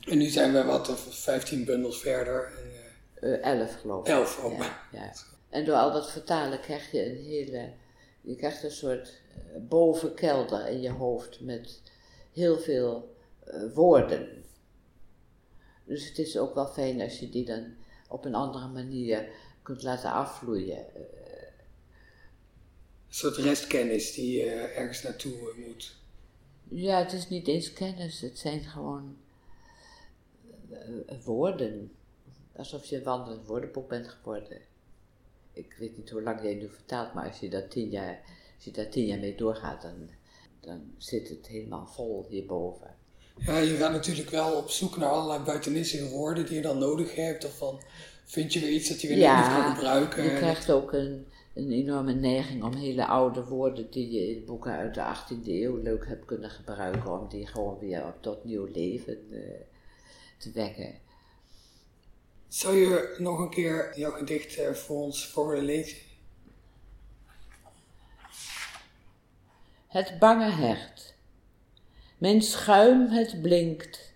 En 0.00 0.18
nu 0.18 0.26
zijn 0.26 0.52
we 0.52 0.64
wat 0.64 0.88
of 0.88 1.14
15 1.14 1.64
bundels 1.64 2.00
verder. 2.00 2.52
Uh, 3.20 3.44
elf 3.44 3.80
geloof 3.80 4.06
ik. 4.06 4.12
Elf, 4.12 4.44
oh 4.44 4.58
ja, 4.58 4.80
ja. 4.92 5.12
En 5.48 5.64
door 5.64 5.74
al 5.74 5.92
dat 5.92 6.10
vertalen 6.10 6.60
krijg 6.60 6.90
je 6.90 7.06
een 7.06 7.24
hele, 7.24 7.72
je 8.20 8.36
krijgt 8.36 8.62
een 8.62 8.70
soort 8.70 9.20
uh, 9.36 9.68
bovenkelder 9.68 10.66
in 10.66 10.80
je 10.80 10.90
hoofd 10.90 11.40
met 11.40 11.82
heel 12.32 12.58
veel 12.58 13.16
uh, 13.46 13.72
woorden. 13.74 14.44
Dus 15.84 16.08
het 16.08 16.18
is 16.18 16.38
ook 16.38 16.54
wel 16.54 16.66
fijn 16.66 17.00
als 17.00 17.18
je 17.18 17.28
die 17.28 17.44
dan 17.44 17.74
op 18.08 18.24
een 18.24 18.34
andere 18.34 18.68
manier 18.68 19.28
kunt 19.62 19.82
laten 19.82 20.12
afvloeien. 20.12 20.86
Een 23.06 23.22
soort 23.22 23.36
restkennis 23.36 24.14
die 24.14 24.38
je 24.38 24.50
ergens 24.50 25.02
naartoe 25.02 25.54
moet. 25.66 25.96
Ja, 26.68 26.98
het 26.98 27.12
is 27.12 27.28
niet 27.28 27.48
eens 27.48 27.72
kennis, 27.72 28.20
het 28.20 28.38
zijn 28.38 28.60
gewoon 28.60 29.16
woorden. 31.24 31.92
Alsof 32.56 32.84
je 32.84 32.96
een 32.96 33.02
wandelend 33.02 33.46
woordenboek 33.46 33.88
bent 33.88 34.08
geworden. 34.08 34.60
Ik 35.52 35.74
weet 35.78 35.96
niet 35.96 36.10
hoe 36.10 36.22
lang 36.22 36.42
jij 36.42 36.54
nu 36.54 36.68
vertaalt, 36.68 37.14
maar 37.14 37.28
als 37.28 37.40
je 37.40 37.48
daar 37.48 37.68
tien 37.68 37.90
jaar, 37.90 38.20
als 38.54 38.64
je 38.64 38.70
daar 38.70 38.88
tien 38.88 39.06
jaar 39.06 39.18
mee 39.18 39.34
doorgaat, 39.34 39.82
dan, 39.82 40.08
dan 40.60 40.94
zit 40.96 41.28
het 41.28 41.46
helemaal 41.46 41.86
vol 41.86 42.26
hierboven. 42.28 42.95
Ja, 43.38 43.58
je 43.58 43.76
gaat 43.76 43.92
natuurlijk 43.92 44.30
wel 44.30 44.52
op 44.52 44.70
zoek 44.70 44.96
naar 44.96 45.08
allerlei 45.08 45.44
buitenissige 45.44 46.08
woorden 46.08 46.46
die 46.46 46.54
je 46.54 46.62
dan 46.62 46.78
nodig 46.78 47.14
hebt. 47.14 47.44
Of 47.44 47.56
van, 47.56 47.82
vind 48.24 48.52
je 48.52 48.60
weer 48.60 48.70
iets 48.70 48.88
dat 48.88 49.00
je 49.00 49.08
weer 49.08 49.16
niet 49.16 49.46
kan 49.46 49.74
gebruiken. 49.74 50.24
je 50.24 50.36
krijgt 50.36 50.70
ook 50.70 50.92
een, 50.92 51.26
een 51.54 51.72
enorme 51.72 52.14
neiging 52.14 52.62
om 52.62 52.74
hele 52.74 53.06
oude 53.06 53.44
woorden 53.44 53.90
die 53.90 54.10
je 54.10 54.36
in 54.36 54.44
boeken 54.44 54.72
uit 54.72 54.94
de 54.94 55.00
18e 55.00 55.46
eeuw 55.46 55.76
leuk 55.76 56.06
hebt 56.06 56.24
kunnen 56.24 56.50
gebruiken, 56.50 57.20
om 57.20 57.28
die 57.28 57.46
gewoon 57.46 57.78
weer 57.78 58.14
tot 58.20 58.44
nieuw 58.44 58.68
leven 58.72 59.18
uh, 59.30 59.40
te 60.38 60.50
wekken. 60.52 60.94
Zou 62.48 62.76
je 62.76 63.16
nog 63.18 63.38
een 63.38 63.50
keer 63.50 63.98
jouw 63.98 64.10
gedicht 64.10 64.56
eh, 64.56 64.72
voor 64.72 65.02
ons 65.02 65.28
voor 65.28 65.48
willen 65.48 65.64
lezen? 65.64 65.98
Het 69.86 70.18
bange 70.18 70.50
hert. 70.50 71.15
Mijn 72.18 72.42
schuim 72.42 73.08
het 73.08 73.42
blinkt, 73.42 74.14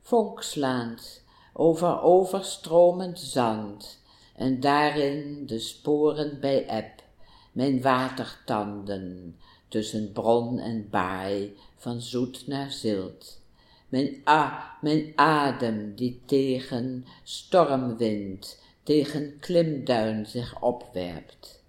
vonkslaand, 0.00 1.22
over 1.52 2.02
overstromend 2.02 3.20
zand, 3.20 4.02
en 4.36 4.60
daarin 4.60 5.46
de 5.46 5.58
sporen 5.58 6.40
bij 6.40 6.66
eb, 6.66 7.02
mijn 7.52 7.82
watertanden, 7.82 9.36
tussen 9.68 10.12
bron 10.12 10.58
en 10.58 10.88
baai, 10.90 11.56
van 11.76 12.00
zoet 12.00 12.46
naar 12.46 12.70
zilt 12.70 13.38
mijn, 13.88 14.22
a, 14.28 14.76
mijn 14.80 15.12
adem 15.14 15.94
die 15.94 16.20
tegen 16.24 17.04
stormwind, 17.22 18.62
tegen 18.82 19.38
klimduin 19.40 20.26
zich 20.26 20.62
opwerpt. 20.62 21.62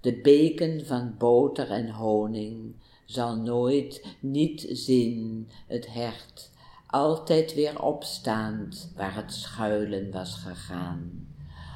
De 0.00 0.12
beken 0.12 0.86
van 0.86 1.14
boter 1.18 1.70
en 1.70 1.90
honing 1.90 2.74
zal 3.08 3.36
nooit 3.36 4.06
niet 4.20 4.66
zien 4.70 5.48
het 5.66 5.92
hert, 5.92 6.50
altijd 6.86 7.54
weer 7.54 7.82
opstaand 7.82 8.92
waar 8.96 9.14
het 9.14 9.32
schuilen 9.32 10.10
was 10.10 10.34
gegaan, 10.34 11.28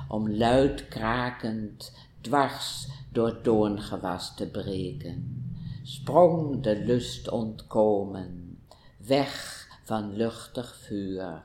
om 0.09 0.31
luid 0.31 0.89
krakend 0.89 1.93
dwars 2.21 2.89
door 3.13 3.41
toongewas 3.41 4.35
te 4.35 4.47
breken, 4.47 5.45
sprong 5.83 6.63
de 6.63 6.85
lust 6.85 7.29
ontkomen, 7.29 8.59
weg 8.97 9.67
van 9.83 10.17
luchtig 10.17 10.77
vuur, 10.77 11.43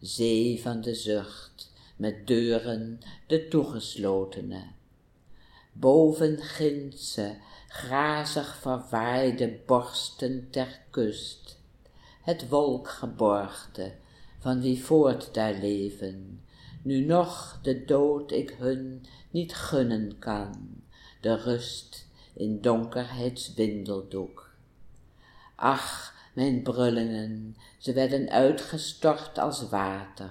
zee 0.00 0.60
van 0.60 0.80
de 0.80 0.94
zucht, 0.94 1.72
met 1.96 2.26
deuren 2.26 3.00
de 3.26 3.48
toegeslotene. 3.48 4.62
Boven 5.72 6.38
gindse, 6.38 7.36
grazig 7.72 8.56
verwaaide 8.56 9.48
borsten 9.66 10.48
ter 10.50 10.80
kust, 10.90 11.58
het 12.22 12.48
wolkgeborgte, 12.48 13.92
van 14.38 14.60
wie 14.60 14.84
voort 14.84 15.34
daar 15.34 15.54
leven, 15.54 16.40
nu 16.82 17.04
nog 17.04 17.58
de 17.62 17.84
dood 17.84 18.32
ik 18.32 18.50
hun 18.58 19.06
niet 19.30 19.54
gunnen 19.54 20.18
kan, 20.18 20.82
de 21.20 21.34
rust 21.34 22.06
in 22.34 22.60
donkerheidswindeldoek. 22.60 24.54
Ach, 25.54 26.14
mijn 26.34 26.62
brullingen, 26.62 27.56
ze 27.78 27.92
werden 27.92 28.28
uitgestort 28.28 29.38
als 29.38 29.68
water, 29.68 30.30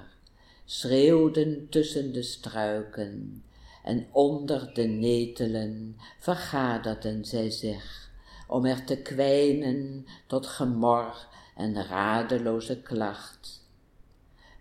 schreeuwden 0.65 1.69
tussen 1.69 2.13
de 2.13 2.23
struiken, 2.23 3.43
en 3.83 4.07
onder 4.11 4.73
de 4.73 4.83
netelen 4.83 5.97
vergaderden 6.19 7.25
zij 7.25 7.49
zich, 7.49 8.11
om 8.47 8.65
er 8.65 8.83
te 8.83 8.97
kwijnen 8.97 10.05
tot 10.27 10.47
gemor 10.47 11.27
en 11.55 11.83
radeloze 11.83 12.81
klacht. 12.81 13.67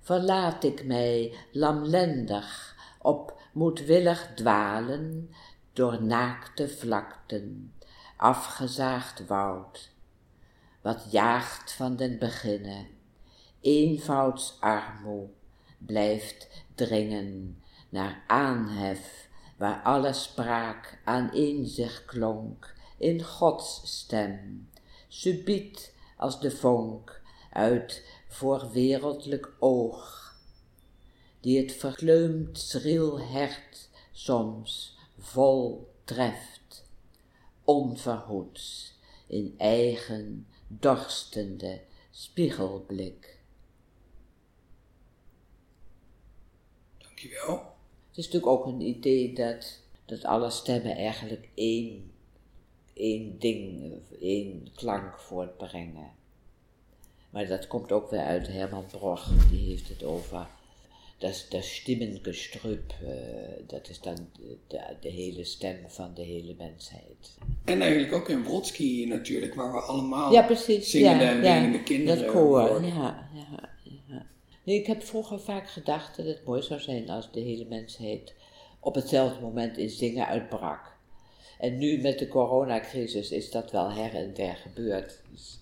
Verlaat 0.01 0.65
ik 0.65 0.85
mij 0.85 1.35
lamlendig 1.53 2.77
op 2.99 3.41
moedwillig 3.53 4.31
dwalen 4.35 5.31
door 5.73 6.03
naakte 6.03 6.69
vlakten, 6.69 7.75
afgezaagd 8.17 9.27
woud, 9.27 9.91
wat 10.81 11.07
jaagt 11.11 11.73
van 11.73 11.97
den 11.97 12.19
beginne, 12.19 12.87
eenvouds 13.61 14.57
armoe, 14.61 15.29
blijft 15.79 16.49
dringen 16.75 17.63
naar 17.89 18.25
aanhef, 18.27 19.29
waar 19.57 19.83
alle 19.83 20.13
spraak 20.13 21.01
aan 21.05 21.31
zich 21.67 22.05
klonk, 22.05 22.75
in 22.99 23.23
Gods 23.23 23.81
stem, 23.85 24.69
subiet 25.09 25.95
als 26.17 26.41
de 26.41 26.51
vonk 26.51 27.23
uit 27.53 28.05
voor 28.29 28.71
wereldlijk 28.71 29.53
oog, 29.59 30.37
die 31.41 31.59
het 31.59 31.73
verkleumd 31.73 32.59
schriel 32.59 33.21
hert 33.21 33.89
soms 34.13 34.99
vol 35.19 35.93
treft, 36.05 36.85
onverhoeds 37.65 38.97
in 39.27 39.55
eigen 39.59 40.47
dorstende 40.67 41.81
spiegelblik. 42.11 43.39
Dankjewel. 46.99 47.78
Het 48.19 48.27
is 48.27 48.33
natuurlijk 48.33 48.61
ook 48.61 48.73
een 48.73 48.81
idee 48.81 49.33
dat, 49.33 49.81
dat 50.05 50.25
alle 50.25 50.51
stemmen 50.51 50.97
eigenlijk 50.97 51.49
één, 51.55 52.11
één 52.93 53.39
ding, 53.39 53.93
één 54.21 54.69
klank 54.75 55.19
voortbrengen. 55.19 56.11
Maar 57.31 57.47
dat 57.47 57.67
komt 57.67 57.93
ook 57.93 58.11
weer 58.11 58.21
uit 58.21 58.47
Herman 58.47 58.87
Broch, 58.87 59.29
die 59.51 59.69
heeft 59.69 59.89
het 59.89 60.05
over 60.05 60.47
dat, 61.19 61.47
dat 61.51 61.65
stimmengestrüpp, 61.65 62.95
uh, 63.03 63.11
dat 63.67 63.89
is 63.89 64.01
dan 64.01 64.29
de, 64.67 64.79
de, 65.01 65.09
hele 65.09 65.45
stem 65.45 65.79
van 65.87 66.15
de 66.15 66.23
hele 66.23 66.55
mensheid. 66.59 67.39
En 67.65 67.81
eigenlijk 67.81 68.13
ook 68.13 68.29
in 68.29 68.43
Brodsky 68.43 69.07
natuurlijk, 69.09 69.55
waar 69.55 69.73
we 69.73 69.81
allemaal 69.81 70.33
ja, 70.33 70.43
precies. 70.43 70.91
zingen 70.91 71.19
ja, 71.19 71.31
en 71.31 71.43
ja, 71.43 71.73
de 71.73 71.83
kinderen. 71.83 72.23
Dat 72.23 72.33
koor, 72.33 72.69
worden. 72.69 72.87
ja, 72.87 73.29
ja, 73.35 73.68
ik 74.75 74.87
heb 74.87 75.03
vroeger 75.03 75.41
vaak 75.41 75.71
gedacht 75.71 76.17
dat 76.17 76.27
het 76.27 76.45
mooi 76.45 76.63
zou 76.63 76.81
zijn 76.81 77.11
als 77.11 77.33
de 77.33 77.41
hele 77.41 77.65
mensheid 77.65 78.35
op 78.81 78.95
hetzelfde 78.95 79.41
moment 79.41 79.77
in 79.77 79.91
zingen 79.91 80.27
uitbrak. 80.27 80.97
En 81.59 81.79
nu 81.79 82.01
met 82.01 82.19
de 82.19 82.29
coronacrisis 82.29 83.31
is 83.31 83.51
dat 83.51 83.71
wel 83.71 83.93
her 83.93 84.15
en 84.15 84.35
der 84.35 84.57
gebeurd. 84.57 85.21
Dus 85.31 85.59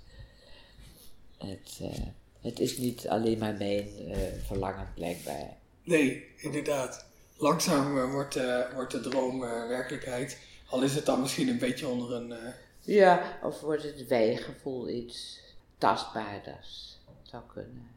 het, 1.39 1.79
uh, 1.83 2.07
het 2.41 2.61
is 2.61 2.79
niet 2.79 3.09
alleen 3.09 3.39
maar 3.39 3.55
mijn 3.55 3.89
uh, 4.09 4.17
verlangen 4.47 4.93
blijkbaar. 4.95 5.57
Nee, 5.83 6.25
inderdaad. 6.37 7.07
Langzaam 7.37 7.97
uh, 7.97 8.13
wordt, 8.13 8.39
wordt 8.75 8.93
de 8.93 9.01
droom 9.01 9.41
werkelijkheid. 9.69 10.39
Al 10.69 10.83
is 10.83 10.95
het 10.95 11.07
dan 11.07 11.21
misschien 11.21 11.49
een 11.49 11.59
beetje 11.59 11.89
onder 11.89 12.13
een... 12.13 12.35
Ja, 12.81 13.39
of 13.43 13.61
wordt 13.61 13.83
het 13.83 14.07
wijgevoel 14.07 14.89
iets 14.89 15.41
tastbaarders. 15.79 16.99
zou 17.23 17.43
kunnen. 17.53 17.96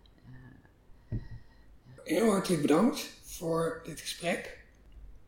Heel 2.10 2.30
hartelijk 2.30 2.62
bedankt 2.62 3.10
voor 3.24 3.82
dit 3.86 3.99
gesprek. 3.99 4.57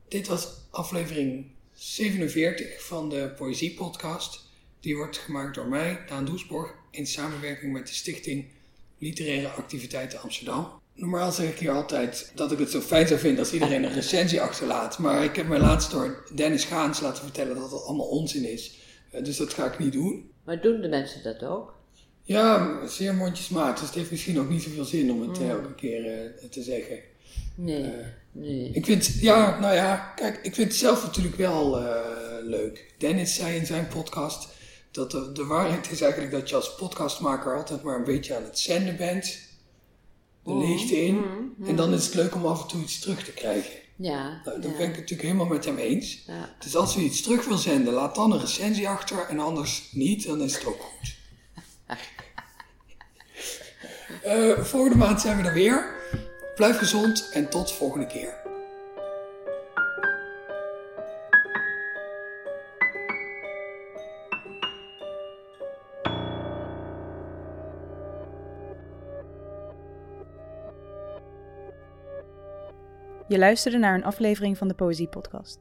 Dit 0.07 0.27
was 0.27 0.47
aflevering 0.69 1.45
47 1.73 2.83
van 2.83 3.09
de 3.09 3.33
Poëzie 3.37 3.73
Podcast. 3.73 4.49
Die 4.79 4.95
wordt 4.95 5.17
gemaakt 5.17 5.55
door 5.55 5.67
mij, 5.67 6.03
Daan 6.07 6.25
Doesborg, 6.25 6.73
in 6.91 7.07
samenwerking 7.07 7.73
met 7.73 7.87
de 7.87 7.93
Stichting 7.93 8.45
Literaire 8.97 9.47
Activiteiten 9.47 10.21
Amsterdam. 10.21 10.81
Normaal 10.93 11.31
zeg 11.31 11.49
ik 11.49 11.59
hier 11.59 11.71
altijd 11.71 12.31
dat 12.35 12.51
ik 12.51 12.59
het 12.59 12.71
zo 12.71 12.79
fijn 12.79 13.07
zou 13.07 13.19
vinden 13.19 13.39
als 13.39 13.53
iedereen 13.53 13.83
een 13.83 13.93
recensie 13.93 14.41
achterlaat. 14.41 14.99
Maar 14.99 15.23
ik 15.23 15.35
heb 15.35 15.47
mij 15.47 15.59
laatst 15.59 15.91
door 15.91 16.29
Dennis 16.35 16.63
Gaans 16.63 16.99
laten 16.99 17.23
vertellen 17.23 17.55
dat 17.55 17.71
het 17.71 17.83
allemaal 17.83 18.07
onzin 18.07 18.51
is. 18.51 18.77
Dus 19.23 19.37
dat 19.37 19.53
ga 19.53 19.71
ik 19.73 19.79
niet 19.79 19.93
doen. 19.93 20.31
Maar 20.43 20.61
doen 20.61 20.81
de 20.81 20.89
mensen 20.89 21.23
dat 21.23 21.43
ook? 21.43 21.80
Ja, 22.31 22.79
zeer 22.87 23.13
mondjesmaat. 23.13 23.77
Dus 23.77 23.87
het 23.87 23.95
heeft 23.95 24.11
misschien 24.11 24.39
ook 24.39 24.49
niet 24.49 24.61
zoveel 24.61 24.85
zin 24.85 25.11
om 25.11 25.21
het 25.21 25.39
mm. 25.39 25.49
elke 25.49 25.75
keer 25.75 26.05
uh, 26.05 26.49
te 26.49 26.63
zeggen. 26.63 26.99
Nee, 27.55 27.83
uh, 27.83 27.89
nee. 28.31 28.69
Ik 28.73 28.85
vind, 28.85 29.05
ja, 29.19 29.59
nou 29.59 29.75
ja, 29.75 30.13
kijk, 30.15 30.39
ik 30.43 30.55
vind 30.55 30.67
het 30.67 30.77
zelf 30.77 31.03
natuurlijk 31.03 31.35
wel 31.35 31.81
uh, 31.81 31.95
leuk. 32.43 32.93
Dennis 32.97 33.35
zei 33.35 33.55
in 33.55 33.65
zijn 33.65 33.87
podcast 33.87 34.47
dat 34.91 35.11
de, 35.11 35.31
de, 35.31 35.45
waarheid 35.45 35.91
is 35.91 36.01
eigenlijk 36.01 36.31
dat 36.31 36.49
je 36.49 36.55
als 36.55 36.75
podcastmaker 36.75 37.57
altijd 37.57 37.83
maar 37.83 37.95
een 37.95 38.03
beetje 38.03 38.35
aan 38.35 38.43
het 38.43 38.59
zenden 38.59 38.97
bent. 38.97 39.39
De 40.43 40.55
leegte 40.55 41.05
in. 41.05 41.15
Mm, 41.15 41.53
mm, 41.57 41.67
en 41.67 41.75
dan 41.75 41.93
is 41.93 42.05
het 42.05 42.13
leuk 42.13 42.35
om 42.35 42.45
af 42.45 42.61
en 42.61 42.67
toe 42.67 42.81
iets 42.81 42.99
terug 42.99 43.23
te 43.23 43.31
krijgen. 43.31 43.73
Ja. 43.95 44.41
Nou, 44.45 44.61
ja. 44.61 44.77
ben 44.77 44.89
ik 44.89 44.95
natuurlijk 44.95 45.21
helemaal 45.21 45.45
met 45.45 45.65
hem 45.65 45.77
eens. 45.77 46.23
Ja. 46.27 46.55
Dus 46.59 46.75
als 46.75 46.95
u 46.95 47.01
iets 47.01 47.21
terug 47.21 47.47
wil 47.47 47.57
zenden, 47.57 47.93
laat 47.93 48.15
dan 48.15 48.31
een 48.31 48.39
recensie 48.39 48.89
achter 48.89 49.25
en 49.29 49.39
anders 49.39 49.89
niet, 49.91 50.25
dan 50.25 50.41
is 50.41 50.53
het 50.53 50.65
ook 50.65 50.81
goed. 50.81 51.19
Uh, 54.25 54.59
volgende 54.71 54.97
maand 54.97 55.21
zijn 55.21 55.37
we 55.37 55.47
er 55.47 55.53
weer. 55.53 55.85
Blijf 56.55 56.77
gezond 56.77 57.29
en 57.33 57.49
tot 57.49 57.71
volgende 57.71 58.07
keer. 58.07 58.41
Je 73.31 73.37
luisterde 73.37 73.77
naar 73.77 73.95
een 73.95 74.03
aflevering 74.03 74.57
van 74.57 74.67
de 74.67 74.73
Poëzie 74.73 75.07
Podcast. 75.07 75.59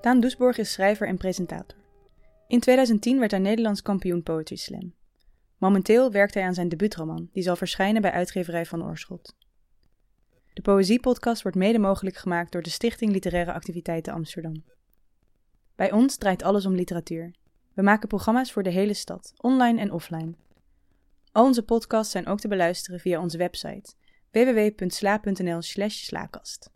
Daan 0.00 0.20
Doesborg 0.20 0.58
is 0.58 0.72
schrijver 0.72 1.08
en 1.08 1.16
presentator. 1.16 1.78
In 2.48 2.60
2010 2.60 3.18
werd 3.18 3.30
hij 3.30 3.40
Nederlands 3.40 3.82
kampioen 3.82 4.22
Poetry 4.22 4.56
Slam. 4.56 4.94
Momenteel 5.64 6.10
werkt 6.10 6.34
hij 6.34 6.42
aan 6.42 6.54
zijn 6.54 6.68
debuutroman, 6.68 7.28
die 7.32 7.42
zal 7.42 7.56
verschijnen 7.56 8.02
bij 8.02 8.10
uitgeverij 8.10 8.66
Van 8.66 8.84
Oorschot. 8.84 9.36
De 10.52 10.62
Poëziepodcast 10.62 11.42
wordt 11.42 11.56
mede 11.56 11.78
mogelijk 11.78 12.16
gemaakt 12.16 12.52
door 12.52 12.62
de 12.62 12.70
Stichting 12.70 13.12
Literaire 13.12 13.52
Activiteiten 13.52 14.12
Amsterdam. 14.12 14.64
Bij 15.74 15.92
ons 15.92 16.16
draait 16.16 16.42
alles 16.42 16.66
om 16.66 16.74
literatuur. 16.74 17.34
We 17.74 17.82
maken 17.82 18.08
programma's 18.08 18.52
voor 18.52 18.62
de 18.62 18.70
hele 18.70 18.94
stad, 18.94 19.32
online 19.36 19.80
en 19.80 19.92
offline. 19.92 20.34
Al 21.32 21.44
onze 21.44 21.62
podcasts 21.62 22.12
zijn 22.12 22.26
ook 22.26 22.40
te 22.40 22.48
beluisteren 22.48 23.00
via 23.00 23.20
onze 23.20 23.38
website 23.38 23.92
www.sla.nl/slaakast. 24.30 26.70